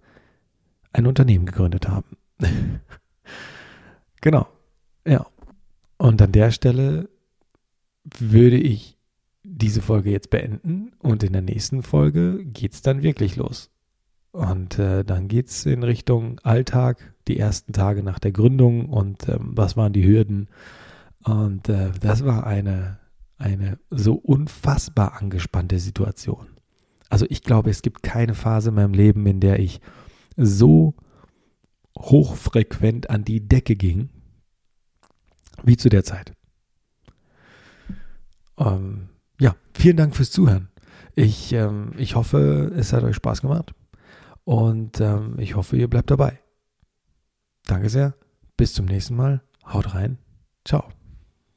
ein 0.93 1.07
Unternehmen 1.07 1.47
gegründet 1.47 1.89
haben. 1.89 2.17
genau. 4.21 4.49
Ja. 5.07 5.27
Und 5.97 6.23
an 6.23 6.33
der 6.33 6.51
Stelle 6.51 7.09
würde 8.19 8.57
ich 8.57 8.97
diese 9.43 9.83
Folge 9.83 10.11
jetzt 10.11 10.31
beenden 10.31 10.93
und 10.99 11.23
in 11.23 11.33
der 11.33 11.43
nächsten 11.43 11.83
Folge 11.83 12.45
geht 12.45 12.75
es 12.75 12.83
dann 12.83 13.03
wirklich 13.03 13.37
los. 13.37 13.71
Und 14.31 14.79
äh, 14.79 15.05
dann 15.05 15.29
geht 15.29 15.49
es 15.49 15.67
in 15.67 15.83
Richtung 15.83 16.39
Alltag, 16.41 17.15
die 17.27 17.39
ersten 17.39 17.73
Tage 17.73 18.03
nach 18.03 18.19
der 18.19 18.33
Gründung 18.33 18.89
und 18.89 19.29
ähm, 19.29 19.53
was 19.55 19.77
waren 19.77 19.93
die 19.93 20.07
Hürden. 20.07 20.49
Und 21.25 21.69
äh, 21.69 21.91
das 22.01 22.25
war 22.25 22.47
eine, 22.47 22.99
eine 23.39 23.79
so 23.91 24.15
unfassbar 24.15 25.21
angespannte 25.21 25.79
Situation. 25.79 26.58
Also 27.09 27.27
ich 27.29 27.42
glaube, 27.42 27.71
es 27.71 27.83
gibt 27.83 28.03
keine 28.03 28.35
Phase 28.35 28.68
in 28.71 28.75
meinem 28.75 28.94
Leben, 28.94 29.27
in 29.27 29.40
der 29.40 29.59
ich 29.59 29.81
so 30.37 30.94
hochfrequent 31.99 33.11
an 33.11 33.25
die 33.25 33.47
Decke 33.47 33.77
ging, 33.77 34.11
wie 35.62 35.77
zu 35.77 35.88
der 35.88 36.05
Zeit. 36.05 36.33
Ähm, 38.59 39.09
ja, 39.40 39.57
vielen 39.75 39.97
Dank 39.97 40.14
fürs 40.14 40.31
Zuhören. 40.31 40.68
Ich, 41.14 41.53
ähm, 41.53 41.92
ich 41.97 42.14
hoffe, 42.14 42.73
es 42.77 42.92
hat 42.92 43.03
euch 43.03 43.16
Spaß 43.16 43.40
gemacht 43.40 43.75
und 44.44 45.01
ähm, 45.01 45.37
ich 45.38 45.57
hoffe, 45.57 45.77
ihr 45.77 45.88
bleibt 45.88 46.11
dabei. 46.11 46.38
Danke 47.66 47.88
sehr. 47.88 48.14
Bis 48.57 48.73
zum 48.73 48.87
nächsten 48.87 49.16
Mal. 49.16 49.42
Haut 49.64 49.94
rein. 49.94 50.18
Ciao. 50.64 50.98